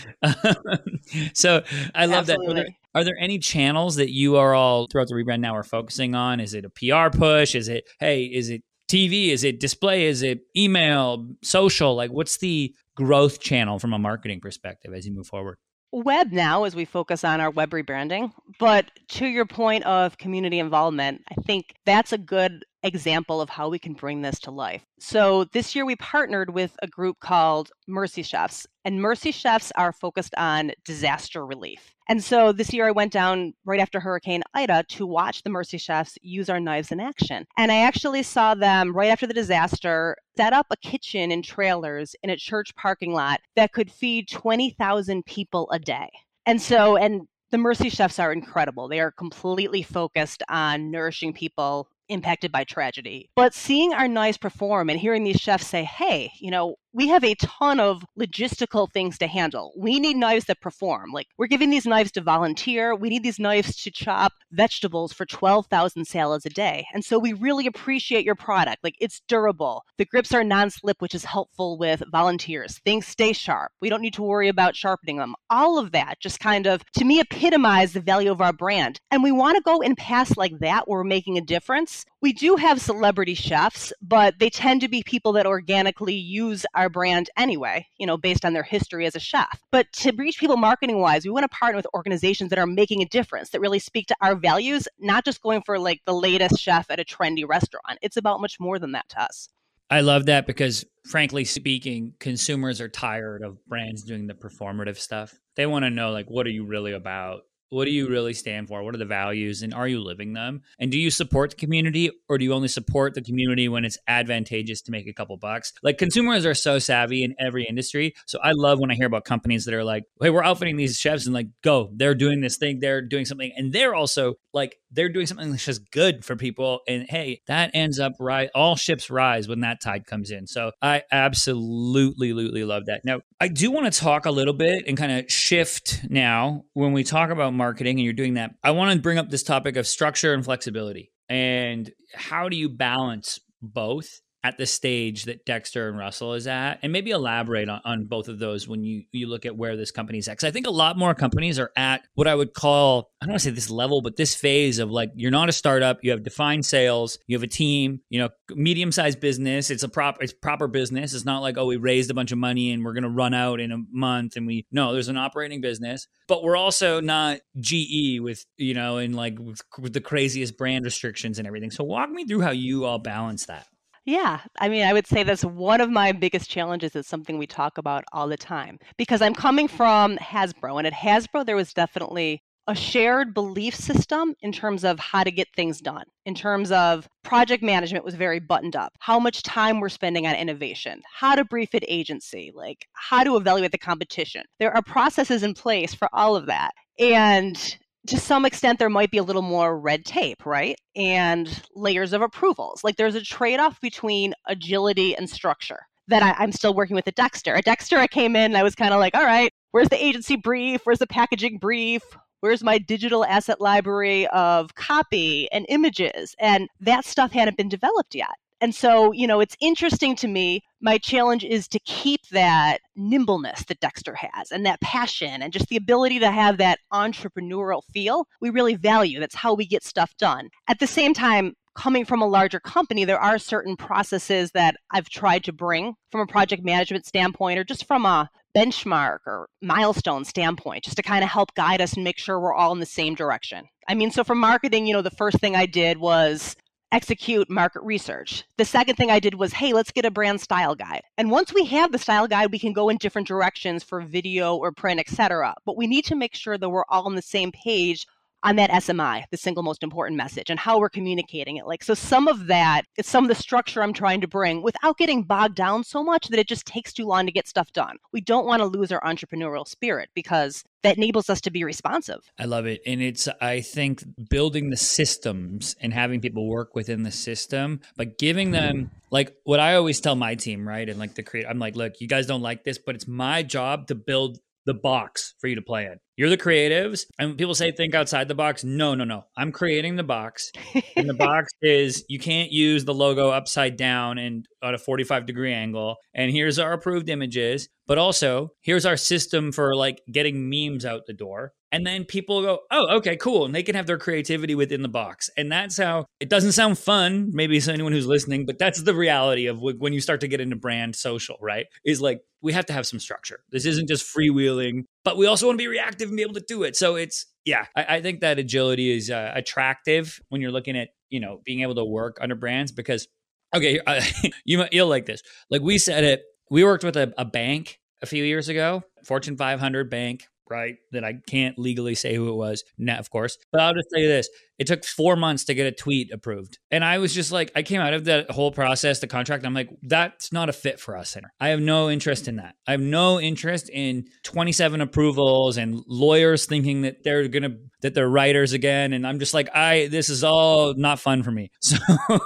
so 1.33 1.63
i 1.93 2.05
love 2.05 2.29
Absolutely. 2.29 2.47
that 2.47 2.51
are 2.51 2.55
there, 2.55 2.67
are 2.95 3.03
there 3.03 3.17
any 3.19 3.39
channels 3.39 3.95
that 3.97 4.11
you 4.11 4.37
are 4.37 4.53
all 4.53 4.87
throughout 4.91 5.07
the 5.07 5.13
rebrand 5.13 5.39
now 5.39 5.55
are 5.55 5.63
focusing 5.63 6.15
on 6.15 6.39
is 6.39 6.53
it 6.53 6.65
a 6.65 6.69
pr 6.69 7.15
push 7.15 7.55
is 7.55 7.67
it 7.67 7.87
hey 7.99 8.23
is 8.23 8.49
it 8.49 8.63
TV? 8.87 9.29
Is 9.29 9.43
it 9.43 9.59
display? 9.59 10.05
Is 10.05 10.23
it 10.23 10.41
email, 10.55 11.27
social? 11.43 11.95
Like, 11.95 12.11
what's 12.11 12.37
the 12.37 12.73
growth 12.97 13.39
channel 13.39 13.79
from 13.79 13.93
a 13.93 13.99
marketing 13.99 14.41
perspective 14.41 14.93
as 14.93 15.05
you 15.05 15.13
move 15.13 15.27
forward? 15.27 15.57
Web 15.93 16.33
now, 16.33 16.65
as 16.65 16.75
we 16.75 16.83
focus 16.83 17.23
on 17.23 17.39
our 17.39 17.49
web 17.49 17.69
rebranding. 17.69 18.31
But 18.59 18.91
to 19.09 19.25
your 19.25 19.45
point 19.45 19.85
of 19.85 20.17
community 20.17 20.59
involvement, 20.59 21.23
I 21.31 21.35
think 21.43 21.75
that's 21.85 22.11
a 22.11 22.17
good 22.17 22.65
example 22.83 23.39
of 23.39 23.49
how 23.49 23.69
we 23.69 23.79
can 23.79 23.93
bring 23.93 24.21
this 24.21 24.39
to 24.39 24.51
life. 24.51 24.83
So 24.99 25.45
this 25.45 25.75
year 25.75 25.85
we 25.85 25.95
partnered 25.95 26.53
with 26.53 26.75
a 26.81 26.87
group 26.87 27.19
called 27.21 27.71
Mercy 27.87 28.21
Chefs, 28.21 28.67
and 28.83 29.01
Mercy 29.01 29.31
Chefs 29.31 29.71
are 29.77 29.93
focused 29.93 30.33
on 30.35 30.71
disaster 30.83 31.45
relief. 31.45 31.93
And 32.09 32.23
so 32.23 32.51
this 32.51 32.73
year 32.73 32.87
I 32.87 32.91
went 32.91 33.11
down 33.11 33.53
right 33.65 33.79
after 33.79 33.99
Hurricane 33.99 34.43
Ida 34.53 34.85
to 34.89 35.05
watch 35.05 35.43
the 35.43 35.49
Mercy 35.49 35.77
Chefs 35.77 36.17
use 36.21 36.49
our 36.49 36.59
knives 36.59 36.91
in 36.91 36.99
action. 36.99 37.45
And 37.57 37.71
I 37.71 37.81
actually 37.81 38.23
saw 38.23 38.55
them 38.55 38.95
right 38.95 39.09
after 39.11 39.27
the 39.27 39.33
disaster 39.33 40.15
set 40.37 40.53
up 40.53 40.67
a 40.69 40.77
kitchen 40.77 41.31
in 41.31 41.41
trailers 41.41 42.15
in 42.23 42.29
a 42.29 42.37
church 42.37 42.75
parking 42.75 43.13
lot 43.13 43.41
that 43.55 43.73
could 43.73 43.91
feed 43.91 44.29
20,000 44.29 45.25
people 45.25 45.69
a 45.71 45.79
day. 45.79 46.09
And 46.45 46.61
so, 46.61 46.95
and 46.95 47.27
the 47.51 47.57
Mercy 47.57 47.89
Chefs 47.89 48.19
are 48.19 48.31
incredible. 48.31 48.87
They 48.87 48.99
are 48.99 49.11
completely 49.11 49.83
focused 49.83 50.43
on 50.49 50.91
nourishing 50.91 51.33
people 51.33 51.89
impacted 52.09 52.51
by 52.51 52.63
tragedy. 52.63 53.29
But 53.35 53.53
seeing 53.53 53.93
our 53.93 54.07
knives 54.07 54.37
perform 54.37 54.89
and 54.89 54.99
hearing 54.99 55.23
these 55.23 55.39
chefs 55.39 55.67
say, 55.67 55.83
hey, 55.83 56.31
you 56.39 56.51
know, 56.51 56.75
we 56.97 57.07
have 57.09 57.23
a 57.23 57.35
ton 57.35 57.79
of 57.79 58.03
logistical 58.19 58.91
things 58.91 59.19
to 59.19 59.27
handle. 59.27 59.71
We 59.77 59.99
need 59.99 60.17
knives 60.17 60.45
that 60.45 60.61
perform. 60.61 61.11
Like 61.11 61.27
we're 61.37 61.45
giving 61.45 61.69
these 61.69 61.85
knives 61.85 62.11
to 62.13 62.21
volunteer. 62.21 62.95
We 62.95 63.09
need 63.09 63.21
these 63.21 63.37
knives 63.37 63.79
to 63.83 63.91
chop 63.91 64.33
vegetables 64.51 65.13
for 65.13 65.23
12,000 65.27 66.05
salads 66.05 66.47
a 66.47 66.49
day. 66.49 66.87
And 66.95 67.05
so 67.05 67.19
we 67.19 67.33
really 67.33 67.67
appreciate 67.67 68.25
your 68.25 68.33
product. 68.33 68.83
Like 68.83 68.95
it's 68.99 69.21
durable. 69.27 69.83
The 69.99 70.05
grips 70.05 70.33
are 70.33 70.43
non-slip, 70.43 70.99
which 70.99 71.13
is 71.13 71.23
helpful 71.23 71.77
with 71.77 72.01
volunteers. 72.11 72.79
Things 72.79 73.05
stay 73.05 73.31
sharp. 73.31 73.71
We 73.79 73.89
don't 73.89 74.01
need 74.01 74.15
to 74.15 74.23
worry 74.23 74.47
about 74.47 74.75
sharpening 74.75 75.17
them. 75.17 75.35
All 75.51 75.77
of 75.77 75.91
that 75.91 76.19
just 76.19 76.39
kind 76.39 76.65
of 76.65 76.81
to 76.93 77.05
me 77.05 77.19
epitomize 77.19 77.93
the 77.93 78.01
value 78.01 78.31
of 78.31 78.41
our 78.41 78.53
brand. 78.53 78.99
And 79.11 79.21
we 79.21 79.31
want 79.31 79.55
to 79.55 79.61
go 79.61 79.81
in 79.81 79.95
paths 79.95 80.35
like 80.35 80.57
that 80.61 80.87
where 80.87 80.97
we're 80.97 81.03
making 81.03 81.37
a 81.37 81.41
difference. 81.41 82.05
We 82.19 82.33
do 82.33 82.55
have 82.55 82.81
celebrity 82.81 83.36
chefs, 83.36 83.93
but 84.01 84.39
they 84.39 84.50
tend 84.50 84.81
to 84.81 84.88
be 84.88 85.03
people 85.03 85.33
that 85.33 85.45
organically 85.45 86.15
use 86.15 86.65
our 86.74 86.89
brand 86.89 87.29
anyway, 87.38 87.86
you 87.97 88.07
know, 88.07 88.17
based 88.17 88.43
on 88.43 88.53
their 88.53 88.63
history 88.63 89.05
as 89.05 89.15
a 89.15 89.19
chef. 89.19 89.62
But 89.71 89.91
to 89.93 90.12
reach 90.13 90.39
people 90.39 90.57
marketing 90.57 91.00
wise, 91.00 91.25
we 91.25 91.31
want 91.31 91.43
to 91.43 91.55
partner 91.55 91.77
with 91.77 91.86
organizations 91.93 92.50
that 92.50 92.57
are 92.57 92.65
making 92.65 93.03
a 93.03 93.05
difference, 93.05 93.51
that 93.51 93.62
really 93.62 93.77
speak 93.77 94.07
to 94.07 94.15
our 94.19 94.36
values, 94.36 94.88
not 95.00 95.25
just 95.25 95.43
going 95.43 95.62
for 95.62 95.77
like 95.77 96.01
the 96.05 96.13
latest 96.13 96.59
chef 96.59 96.89
at 96.89 97.00
a 97.00 97.05
trendy 97.05 97.47
restaurant. 97.47 98.00
It's 98.01 98.17
about 98.17 98.41
much 98.41 98.59
more 98.59 98.79
than 98.79 98.93
that 98.93 99.09
to 99.09 99.21
us. 99.21 99.50
I 99.89 100.01
love 100.01 100.25
that 100.25 100.47
because, 100.47 100.86
frankly 101.05 101.45
speaking, 101.45 102.13
consumers 102.19 102.81
are 102.81 102.89
tired 102.89 103.43
of 103.43 103.63
brands 103.67 104.03
doing 104.03 104.27
the 104.27 104.33
performative 104.33 104.97
stuff. 104.97 105.39
They 105.55 105.65
want 105.65 105.86
to 105.86 105.89
know, 105.89 106.12
like, 106.12 106.29
what 106.29 106.45
are 106.47 106.51
you 106.51 106.65
really 106.65 106.93
about? 106.93 107.43
What 107.69 107.86
do 107.86 107.91
you 107.91 108.07
really 108.07 108.33
stand 108.33 108.67
for? 108.67 108.81
What 108.83 108.95
are 108.95 108.97
the 108.97 109.05
values 109.05 109.62
and 109.62 109.74
are 109.74 109.88
you 109.88 110.01
living 110.01 110.33
them? 110.33 110.62
And 110.79 110.91
do 110.91 110.97
you 110.97 111.12
support 111.12 111.51
the 111.51 111.55
community 111.57 112.12
or 112.29 112.38
do 112.38 112.45
you 112.45 112.53
only 112.53 112.69
support 112.69 113.13
the 113.13 113.21
community 113.21 113.67
when 113.67 113.83
it's 113.83 113.97
advantageous 114.07 114.81
to 114.83 114.91
make 114.91 115.07
a 115.07 115.13
couple 115.13 115.36
bucks? 115.38 115.74
Like 115.83 115.97
consumers 115.97 116.45
are 116.45 116.53
so 116.53 116.79
savvy 116.79 117.24
in 117.24 117.36
every 117.39 117.65
industry. 117.65 118.15
So 118.25 118.39
I 118.41 118.53
love 118.53 118.79
when 118.79 118.91
I 118.91 118.95
hear 118.95 119.07
about 119.07 119.25
companies 119.25 119.65
that 119.65 119.74
are 119.74 119.83
like, 119.83 120.03
hey, 120.21 120.29
we're 120.29 120.43
outfitting 120.43 120.77
these 120.77 120.97
chefs 120.97 121.25
and 121.25 121.33
like, 121.33 121.47
go, 121.62 121.91
they're 121.93 122.15
doing 122.15 122.41
this 122.41 122.57
thing, 122.57 122.79
they're 122.79 123.01
doing 123.01 123.25
something. 123.25 123.51
And 123.55 123.74
they're 123.74 123.95
also 123.95 124.36
like, 124.53 124.77
they're 124.91 125.10
doing 125.10 125.25
something 125.25 125.51
that's 125.51 125.65
just 125.65 125.91
good 125.91 126.24
for 126.24 126.36
people. 126.36 126.82
And 126.88 127.06
hey, 127.10 127.41
that 127.48 127.72
ends 127.74 128.00
up 128.00 128.13
right. 128.20 128.50
All 128.56 128.75
ships 128.75 129.10
rise 129.10 129.48
when 129.48 129.62
that 129.62 129.82
tide 129.82 130.06
comes 130.06 130.32
in. 130.32 130.48
So 130.48 130.72
I 130.82 131.03
absolutely, 131.12 132.27
absolutely 132.27 132.63
love 132.63 132.86
that. 132.86 133.01
Now, 133.03 133.22
I 133.39 133.48
do 133.48 133.72
want 133.72 133.91
to 133.91 134.00
talk 134.00 134.25
a 134.25 134.32
little 134.32 134.53
bit 134.53 134.86
and 134.88 134.98
kind 134.98 135.12
of 135.12 135.32
shift 135.32 136.06
now 136.10 136.63
when 136.74 136.94
we 136.94 137.03
talk 137.03 137.29
about 137.29 137.53
marketing 137.53 137.98
and 137.98 138.03
you're 138.03 138.13
doing 138.13 138.36
that, 138.36 138.51
I 138.63 138.72
want 138.72 138.94
to 138.94 139.01
bring 139.01 139.17
up 139.17 139.29
this 139.29 139.44
topic 139.44 139.75
of 139.75 139.88
structure 139.88 140.34
and 140.34 140.44
flexibility. 140.44 141.12
And 141.29 141.91
how 142.13 142.50
do 142.50 142.58
you 142.58 142.70
balance 142.70 143.39
both? 143.62 144.22
At 144.47 144.57
the 144.57 144.65
stage 144.65 145.25
that 145.25 145.45
Dexter 145.45 145.89
and 145.89 145.97
Russell 145.97 146.33
is 146.33 146.47
at, 146.47 146.79
and 146.81 146.93
maybe 146.93 147.11
elaborate 147.11 147.67
on, 147.67 147.81
on 147.83 148.05
both 148.05 148.29
of 148.29 148.39
those 148.39 148.65
when 148.65 148.81
you 148.81 149.03
you 149.11 149.27
look 149.27 149.45
at 149.45 149.57
where 149.57 149.75
this 149.75 149.91
company's 149.91 150.29
at. 150.29 150.33
Because 150.33 150.47
I 150.47 150.51
think 150.51 150.67
a 150.67 150.71
lot 150.71 150.97
more 150.97 151.13
companies 151.13 151.59
are 151.59 151.71
at 151.75 152.07
what 152.13 152.27
I 152.27 152.35
would 152.35 152.53
call 152.53 153.11
I 153.21 153.25
don't 153.25 153.33
want 153.33 153.41
to 153.41 153.49
say 153.49 153.51
this 153.51 153.69
level, 153.69 154.01
but 154.01 154.15
this 154.15 154.35
phase 154.35 154.79
of 154.79 154.89
like 154.89 155.11
you're 155.15 155.31
not 155.31 155.49
a 155.49 155.51
startup, 155.51 156.01
you 156.01 156.11
have 156.11 156.23
defined 156.23 156.65
sales, 156.65 157.19
you 157.27 157.35
have 157.35 157.43
a 157.43 157.47
team, 157.47 157.99
you 158.09 158.19
know, 158.19 158.29
medium 158.51 158.93
sized 158.93 159.19
business. 159.19 159.69
It's 159.69 159.83
a 159.83 159.89
proper 159.89 160.23
it's 160.23 160.31
proper 160.31 160.69
business. 160.69 161.13
It's 161.13 161.25
not 161.25 161.41
like 161.41 161.57
oh 161.57 161.65
we 161.65 161.75
raised 161.75 162.09
a 162.09 162.13
bunch 162.13 162.31
of 162.31 162.37
money 162.37 162.71
and 162.71 162.85
we're 162.85 162.93
gonna 162.93 163.09
run 163.09 163.33
out 163.33 163.59
in 163.59 163.73
a 163.73 163.79
month 163.91 164.37
and 164.37 164.47
we 164.47 164.65
no 164.71 164.93
there's 164.93 165.09
an 165.09 165.17
operating 165.17 165.59
business, 165.59 166.07
but 166.29 166.41
we're 166.41 166.55
also 166.55 167.01
not 167.01 167.39
GE 167.59 168.21
with 168.21 168.45
you 168.55 168.73
know 168.73 168.97
and 168.97 169.13
like 169.13 169.37
with, 169.39 169.61
with 169.77 169.91
the 169.91 170.01
craziest 170.01 170.57
brand 170.57 170.85
restrictions 170.85 171.37
and 171.37 171.47
everything. 171.47 171.71
So 171.71 171.83
walk 171.83 172.09
me 172.09 172.25
through 172.25 172.41
how 172.41 172.51
you 172.51 172.85
all 172.85 172.99
balance 172.99 173.47
that. 173.47 173.67
Yeah, 174.07 174.39
I 174.57 174.69
mean, 174.69 174.87
I 174.87 174.93
would 174.93 175.05
say 175.05 175.23
that's 175.23 175.43
one 175.43 175.81
of 175.81 175.89
my 175.89 176.13
biggest 176.13 176.49
challenges. 176.49 176.95
It's 176.95 177.09
something 177.09 177.37
we 177.37 177.45
talk 177.45 177.77
about 177.77 178.05
all 178.13 178.29
the 178.29 178.37
time 178.37 178.79
because 178.97 179.21
I'm 179.21 179.35
coming 179.35 179.67
mm-hmm. 179.67 179.75
from 179.75 180.17
Hasbro, 180.17 180.77
and 180.77 180.87
at 180.87 180.93
Hasbro, 180.93 181.45
there 181.45 181.57
was 181.57 181.73
definitely 181.73 182.41
a 182.67 182.75
shared 182.75 183.33
belief 183.33 183.75
system 183.75 184.33
in 184.41 184.53
terms 184.53 184.85
of 184.85 184.97
how 184.97 185.25
to 185.25 185.31
get 185.31 185.49
things 185.57 185.81
done. 185.81 186.05
In 186.25 186.35
terms 186.35 186.71
of 186.71 187.09
project 187.23 187.61
management 187.61 188.05
was 188.05 188.15
very 188.15 188.39
buttoned 188.39 188.77
up. 188.77 188.93
How 188.99 189.19
much 189.19 189.43
time 189.43 189.81
we're 189.81 189.89
spending 189.89 190.25
on 190.25 190.35
innovation, 190.35 191.01
how 191.13 191.35
to 191.35 191.43
brief 191.43 191.73
an 191.73 191.81
agency, 191.89 192.53
like 192.55 192.85
how 192.93 193.25
to 193.25 193.35
evaluate 193.35 193.73
the 193.73 193.77
competition. 193.77 194.43
There 194.57 194.73
are 194.73 194.81
processes 194.83 195.43
in 195.43 195.53
place 195.53 195.93
for 195.93 196.07
all 196.13 196.37
of 196.37 196.45
that. 196.45 196.71
And 196.97 197.77
to 198.07 198.19
some 198.19 198.45
extent 198.45 198.79
there 198.79 198.89
might 198.89 199.11
be 199.11 199.17
a 199.17 199.23
little 199.23 199.41
more 199.41 199.79
red 199.79 200.05
tape 200.05 200.45
right 200.45 200.77
and 200.95 201.63
layers 201.75 202.13
of 202.13 202.21
approvals. 202.21 202.83
Like 202.83 202.95
there's 202.97 203.15
a 203.15 203.21
trade-off 203.21 203.79
between 203.81 204.33
agility 204.47 205.15
and 205.15 205.29
structure 205.29 205.85
that 206.07 206.23
I, 206.23 206.43
am 206.43 206.51
still 206.51 206.73
working 206.73 206.95
with 206.95 207.07
at 207.07 207.15
dexter. 207.15 207.53
At 207.55 207.65
dexter 207.65 207.97
i 207.97 208.07
came 208.07 208.35
in 208.35 208.55
i 208.55 208.63
was 208.63 208.75
kind 208.75 208.93
of 208.93 208.99
like 208.99 209.15
all 209.15 209.25
right 209.25 209.51
where's 209.71 209.89
the 209.89 210.03
agency 210.03 210.35
brief? 210.35 210.81
Where's 210.85 210.99
the 210.99 211.07
packaging 211.07 211.59
brief? 211.59 212.01
Where's 212.39 212.63
my 212.63 212.77
digital 212.77 213.25
asset 213.25 213.59
library 213.59 214.27
of 214.27 214.75
copy 214.75 215.51
and 215.51 215.65
images? 215.69 216.35
And 216.39 216.67
that 216.79 217.05
stuff 217.05 217.31
hadn't 217.31 217.57
been 217.57 217.69
developed 217.69 218.15
yet 218.15 218.35
and 218.61 218.73
so, 218.73 219.11
you 219.11 219.27
know, 219.27 219.39
it's 219.39 219.55
interesting 219.59 220.15
to 220.17 220.27
me. 220.27 220.63
My 220.81 220.97
challenge 220.97 221.43
is 221.43 221.67
to 221.69 221.79
keep 221.79 222.27
that 222.29 222.79
nimbleness 222.95 223.63
that 223.65 223.79
Dexter 223.79 224.15
has 224.15 224.51
and 224.51 224.65
that 224.65 224.81
passion 224.81 225.41
and 225.41 225.53
just 225.53 225.67
the 225.67 225.77
ability 225.77 226.19
to 226.19 226.31
have 226.31 226.57
that 226.57 226.79
entrepreneurial 226.93 227.81
feel. 227.93 228.27
We 228.41 228.49
really 228.49 228.75
value. 228.75 229.19
That's 229.19 229.35
how 229.35 229.53
we 229.53 229.65
get 229.65 229.83
stuff 229.83 230.15
done. 230.17 230.49
At 230.67 230.79
the 230.79 230.87
same 230.87 231.13
time, 231.13 231.53
coming 231.75 232.05
from 232.05 232.21
a 232.21 232.27
larger 232.27 232.59
company, 232.59 233.05
there 233.05 233.19
are 233.19 233.37
certain 233.37 233.75
processes 233.75 234.51
that 234.51 234.75
I've 234.91 235.09
tried 235.09 235.43
to 235.45 235.53
bring 235.53 235.93
from 236.11 236.21
a 236.21 236.27
project 236.27 236.65
management 236.65 237.05
standpoint 237.05 237.59
or 237.59 237.63
just 237.63 237.85
from 237.85 238.05
a 238.05 238.29
benchmark 238.55 239.19
or 239.27 239.47
milestone 239.61 240.25
standpoint, 240.25 240.83
just 240.83 240.97
to 240.97 241.03
kind 241.03 241.23
of 241.23 241.29
help 241.29 241.53
guide 241.53 241.79
us 241.79 241.93
and 241.93 242.03
make 242.03 242.17
sure 242.17 242.39
we're 242.39 242.55
all 242.55 242.71
in 242.71 242.79
the 242.79 242.87
same 242.87 243.13
direction. 243.13 243.65
I 243.87 243.93
mean, 243.93 244.09
so 244.09 244.23
for 244.23 244.33
marketing, 244.33 244.87
you 244.87 244.93
know, 244.93 245.03
the 245.03 245.11
first 245.11 245.39
thing 245.39 245.55
I 245.55 245.67
did 245.67 245.99
was 245.99 246.55
execute 246.91 247.50
market 247.50 247.82
research. 247.84 248.44
The 248.58 248.65
second 248.65 248.96
thing 248.96 249.12
I 249.12 249.20
did 249.20 249.36
was, 249.36 249.53
hey, 249.53 249.74
let's 249.74 249.91
get 249.91 250.06
a 250.06 250.12
brand 250.12 250.41
style 250.41 250.75
guide. 250.75 251.01
And 251.17 251.32
once 251.32 251.53
we 251.53 251.65
have 251.65 251.91
the 251.91 251.98
style 251.98 252.27
guide, 252.27 252.51
we 252.51 252.60
can 252.60 252.74
go 252.74 252.89
in 252.89 252.98
different 252.98 253.27
directions 253.27 253.84
for 253.84 254.01
video 254.01 254.56
or 254.56 254.72
print, 254.72 255.00
etc. 255.00 255.53
But 255.65 255.77
we 255.77 255.88
need 255.88 256.06
to 256.06 256.15
make 256.15 256.36
sure 256.36 256.58
that 256.58 256.70
we're 256.70 256.86
all 256.89 257.06
on 257.06 257.15
the 257.15 257.22
same 257.22 257.51
page 257.51 258.08
on 258.44 258.56
that 258.58 258.70
SMI, 258.70 259.24
the 259.32 259.38
single 259.38 259.63
most 259.63 259.84
important 259.84 260.17
message, 260.17 260.50
and 260.50 260.60
how 260.60 260.79
we're 260.79 260.89
communicating 260.89 261.58
it. 261.58 261.65
Like, 261.65 261.84
so 261.84 261.94
some 261.94 262.27
of 262.27 262.48
that 262.48 262.84
is 262.98 263.08
some 263.08 263.24
of 263.24 263.29
the 263.29 263.36
structure 263.36 263.82
I'm 263.82 263.94
trying 263.94 264.22
to 264.22 264.27
bring 264.27 264.62
without 264.62 264.98
getting 264.98 265.24
bogged 265.24 265.56
down 265.56 265.84
so 265.84 266.03
much 266.03 266.27
that 266.27 266.39
it 266.39 266.48
just 266.48 266.65
takes 266.65 266.94
too 266.94 267.06
long 267.06 267.25
to 267.25 267.32
get 267.32 267.48
stuff 267.48 267.72
done. 267.74 267.98
We 268.13 268.22
don't 268.22 268.46
want 268.46 268.62
to 268.62 268.65
lose 268.65 268.91
our 268.91 269.01
entrepreneurial 269.01 269.67
spirit 269.67 270.10
because 270.13 270.63
that 270.84 270.98
enables 270.98 271.29
us 271.29 271.41
to 271.41 271.51
be 271.51 271.63
responsive. 271.63 272.32
I 272.39 272.46
love 272.46 272.65
it. 272.65 272.82
And 272.86 273.01
it's, 273.01 273.27
I 273.41 273.62
think, 273.62 274.03
building 274.29 274.70
the 274.70 274.77
systems 274.77 275.75
and 275.82 275.94
having 275.94 276.22
people 276.22 276.48
work 276.48 276.75
within 276.75 277.03
the 277.03 277.12
system, 277.12 277.82
but 277.96 278.17
giving 278.17 278.51
them, 278.51 278.91
like, 279.10 279.36
what 279.44 279.60
I 279.60 279.75
always 279.75 280.00
tell 280.00 280.15
my 280.15 280.36
team, 280.36 280.67
right? 280.67 280.88
And 280.88 281.00
like 281.00 281.15
the 281.15 281.24
create, 281.24 281.48
I'm 281.50 281.60
like, 281.60 281.75
look, 281.75 282.00
you 282.00 282.08
guys 282.08 282.27
don't 282.27 282.41
like 282.41 282.63
this, 282.63 282.77
but 282.77 282.96
it's 282.96 283.08
my 283.08 283.44
job 283.44 283.88
to 283.88 283.96
build 283.96 284.39
the 284.65 284.74
box 284.74 285.34
for 285.39 285.48
you 285.48 285.56
to 285.56 285.62
play 285.62 285.86
in. 285.86 285.98
You're 286.17 286.29
the 286.29 286.38
creatives. 286.38 287.05
And 287.19 287.38
people 287.38 287.53
say 287.53 287.71
think 287.71 287.93
outside 287.93 288.27
the 288.27 288.36
box. 288.36 288.63
No, 288.63 288.95
no, 288.95 289.03
no. 289.03 289.25
I'm 289.38 289.51
creating 289.51 289.95
the 289.95 290.03
box. 290.03 290.51
and 290.95 291.07
the 291.07 291.13
box 291.13 291.51
is 291.62 292.03
you 292.09 292.19
can't 292.19 292.51
use 292.51 292.86
the 292.86 292.93
logo 292.93 293.29
upside 293.29 293.77
down 293.77 294.17
and 294.17 294.45
at 294.63 294.74
a 294.74 294.79
45 294.79 295.27
degree 295.27 295.53
angle. 295.53 295.97
And 296.15 296.31
here's 296.31 296.57
our 296.57 296.74
approved 296.74 297.09
images. 297.09 297.69
But 297.86 297.97
also, 297.97 298.50
here's 298.62 298.86
our 298.86 298.97
system 298.97 299.51
for 299.51 299.75
like 299.75 300.01
getting 300.12 300.50
memes 300.50 300.86
out 300.86 301.05
the 301.05 301.13
door. 301.13 301.53
And 301.71 301.86
then 301.86 302.05
people 302.05 302.41
go, 302.41 302.59
oh, 302.71 302.97
okay, 302.97 303.17
cool. 303.17 303.45
And 303.45 303.53
they 303.53 303.63
can 303.63 303.75
have 303.75 303.88
their 303.88 303.97
creativity 303.97 304.55
within 304.55 304.81
the 304.81 304.88
box. 304.88 305.29
And 305.38 305.51
that's 305.51 305.77
how 305.77 306.05
it 306.19 306.29
doesn't 306.29 306.53
sound 306.53 306.77
fun, 306.77 307.29
maybe 307.33 307.59
to 307.59 307.74
anyone 307.74 307.91
who's 307.91 308.07
listening, 308.07 308.45
but 308.45 308.57
that's 308.57 308.81
the 308.81 308.95
reality 308.95 309.47
of 309.47 309.59
when 309.62 309.93
you 309.93 310.00
start 310.00 310.21
to 310.21 310.27
get 310.27 310.39
into 310.39 310.55
brand 310.55 310.95
social, 310.95 311.38
right? 311.41 311.65
Is 311.83 312.01
like 312.01 312.21
we 312.41 312.53
have 312.53 312.65
to 312.67 312.74
have 312.74 312.88
some 312.88 313.00
structure. 313.00 313.39
This 313.51 313.65
isn't 313.65 313.89
just 313.89 314.05
freewheeling, 314.05 314.83
but 315.03 315.17
we 315.17 315.25
also 315.25 315.47
want 315.47 315.57
to 315.57 315.63
be 315.63 315.67
reactive 315.67 316.06
and 316.09 316.17
be 316.17 316.23
able 316.23 316.33
to 316.33 316.45
do 316.47 316.63
it. 316.63 316.75
So 316.75 316.95
it's, 316.95 317.25
yeah, 317.45 317.65
I, 317.75 317.97
I 317.97 318.01
think 318.01 318.21
that 318.21 318.39
agility 318.39 318.95
is 318.95 319.09
uh, 319.09 319.31
attractive 319.35 320.19
when 320.29 320.41
you're 320.41 320.51
looking 320.51 320.77
at, 320.77 320.89
you 321.09 321.19
know, 321.19 321.41
being 321.45 321.61
able 321.61 321.75
to 321.75 321.85
work 321.85 322.17
under 322.21 322.35
brands 322.35 322.71
because, 322.71 323.07
okay, 323.55 323.79
uh, 323.87 324.01
you, 324.45 324.59
might 324.59 324.73
you'll 324.73 324.87
like 324.87 325.05
this. 325.05 325.21
Like 325.49 325.61
we 325.61 325.77
said 325.77 326.03
it, 326.03 326.23
we 326.49 326.63
worked 326.63 326.83
with 326.83 326.97
a, 326.97 327.13
a 327.17 327.25
bank 327.25 327.79
a 328.01 328.05
few 328.05 328.23
years 328.23 328.49
ago, 328.49 328.83
Fortune 329.05 329.37
500 329.37 329.89
bank, 329.89 330.25
right? 330.49 330.75
That 330.91 331.03
I 331.03 331.15
can't 331.27 331.57
legally 331.57 331.95
say 331.95 332.15
who 332.15 332.29
it 332.29 332.35
was, 332.35 332.63
Net, 332.77 332.99
of 332.99 333.09
course. 333.09 333.37
But 333.51 333.61
I'll 333.61 333.73
just 333.73 333.89
say 333.93 334.05
this 334.05 334.29
it 334.57 334.67
took 334.67 334.83
four 334.85 335.15
months 335.15 335.45
to 335.45 335.53
get 335.53 335.67
a 335.67 335.71
tweet 335.71 336.11
approved. 336.11 336.57
And 336.71 336.83
I 336.83 336.97
was 336.97 337.13
just 337.13 337.31
like, 337.31 337.51
I 337.55 337.63
came 337.63 337.79
out 337.79 337.93
of 337.93 338.05
that 338.05 338.32
whole 338.32 338.51
process, 338.51 338.99
the 338.99 339.08
contract. 339.08 339.45
I'm 339.45 339.53
like, 339.53 339.69
that's 339.84 340.34
not 340.34 340.49
a 340.49 340.53
fit 340.53 340.79
for 340.79 340.97
us. 340.97 341.15
I 341.39 341.49
have 341.49 341.60
no 341.60 341.89
interest 341.89 342.27
in 342.27 342.38
that. 342.38 342.55
I 342.67 342.71
have 342.71 342.82
no 342.82 343.19
interest 343.19 343.69
in 343.69 344.05
27 344.23 344.82
approvals 344.82 345.58
and 345.58 345.82
lawyers 345.88 346.45
thinking 346.45 346.82
that 346.82 347.03
they're 347.03 347.27
going 347.27 347.43
to, 347.43 347.58
that 347.82 347.93
they're 347.93 348.10
writers 348.10 348.53
again. 348.53 348.93
And 348.93 349.05
I'm 349.05 349.19
just 349.19 349.34
like, 349.34 349.49
I, 349.55 349.88
this 349.88 350.10
is 350.10 350.23
all 350.23 350.73
not 350.73 350.99
fun 350.99 351.23
for 351.23 351.32
me. 351.32 351.51
So, 351.67 352.19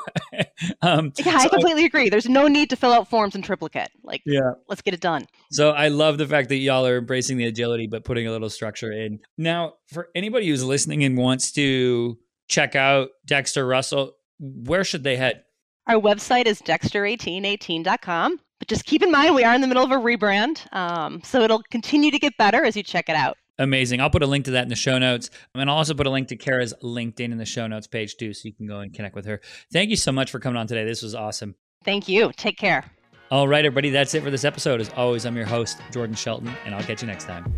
um, 0.84 1.12
yeah, 1.18 1.38
I 1.38 1.48
completely 1.48 1.84
I, 1.84 1.86
agree. 1.88 2.10
There's 2.10 2.30
no 2.30 2.48
need 2.48 2.70
to 2.70 2.76
fill 2.76 2.94
out 2.94 3.10
forms 3.10 3.34
in 3.34 3.42
triplicate. 3.42 3.90
Like, 4.04 4.22
yeah, 4.26 4.52
let's 4.70 4.84
get 4.84 4.94
it 4.94 5.02
done. 5.02 5.26
So 5.52 5.72
I 5.72 5.88
love 5.88 6.20
the 6.20 6.28
fact 6.28 6.50
that 6.50 6.58
y'all 6.58 6.86
are 6.86 7.00
embracing 7.00 7.38
the 7.38 7.46
agility, 7.46 7.88
but 7.88 8.04
putting 8.04 8.28
a 8.28 8.32
little 8.32 8.50
structure 8.50 8.92
in. 8.92 9.20
Now, 9.40 9.74
for 9.92 10.10
anybody 10.16 10.48
who's 10.48 10.64
listening 10.64 11.04
and 11.04 11.18
wants 11.18 11.52
to 11.54 12.18
check 12.48 12.76
out 12.76 13.10
Dexter 13.26 13.66
Russell, 13.66 14.16
where 14.40 14.84
should 14.84 15.04
they 15.04 15.18
head? 15.18 15.44
Our 15.88 15.96
website 15.96 16.46
is 16.46 16.62
dexter1818.com. 16.62 18.40
But 18.60 18.68
just 18.68 18.86
keep 18.86 19.02
in 19.02 19.12
mind, 19.12 19.34
we 19.34 19.44
are 19.44 19.56
in 19.56 19.62
the 19.62 19.68
middle 19.68 19.84
of 19.84 19.92
a 19.92 19.96
rebrand. 19.96 20.72
Um, 20.74 21.22
so 21.24 21.42
it'll 21.42 21.64
continue 21.72 22.12
to 22.12 22.20
get 22.20 22.38
better 22.38 22.64
as 22.64 22.78
you 22.78 22.84
check 22.84 23.10
it 23.10 23.16
out. 23.16 23.38
Amazing. 23.58 24.02
I'll 24.02 24.10
put 24.10 24.24
a 24.24 24.28
link 24.28 24.46
to 24.46 24.52
that 24.52 24.64
in 24.64 24.70
the 24.70 24.76
show 24.76 24.98
notes. 25.00 25.30
And 25.56 25.70
I'll 25.70 25.78
also 25.78 25.94
put 25.94 26.08
a 26.08 26.10
link 26.12 26.28
to 26.30 26.36
Kara's 26.36 26.74
LinkedIn 26.84 27.32
in 27.32 27.38
the 27.38 27.46
show 27.46 27.68
notes 27.68 27.88
page 27.88 28.18
too, 28.18 28.34
so 28.34 28.42
you 28.48 28.54
can 28.54 28.68
go 28.68 28.80
and 28.80 28.94
connect 28.94 29.16
with 29.16 29.26
her. 29.26 29.42
Thank 29.74 29.90
you 29.90 29.96
so 29.96 30.12
much 30.12 30.32
for 30.32 30.40
coming 30.40 30.58
on 30.58 30.68
today. 30.68 30.86
This 30.86 31.02
was 31.02 31.16
awesome. 31.16 31.56
Thank 31.84 32.08
you. 32.08 32.32
Take 32.38 32.58
care. 32.58 32.86
All 33.32 33.48
right, 33.48 33.66
everybody. 33.66 33.90
That's 33.90 34.14
it 34.14 34.24
for 34.24 34.30
this 34.30 34.46
episode. 34.46 34.82
As 34.82 34.90
always, 34.90 35.26
I'm 35.26 35.36
your 35.36 35.46
host, 35.46 35.80
Jordan 35.92 36.16
Shelton, 36.16 36.54
and 36.66 36.76
I'll 36.76 36.84
catch 36.84 37.02
you 37.02 37.08
next 37.08 37.26
time. 37.26 37.54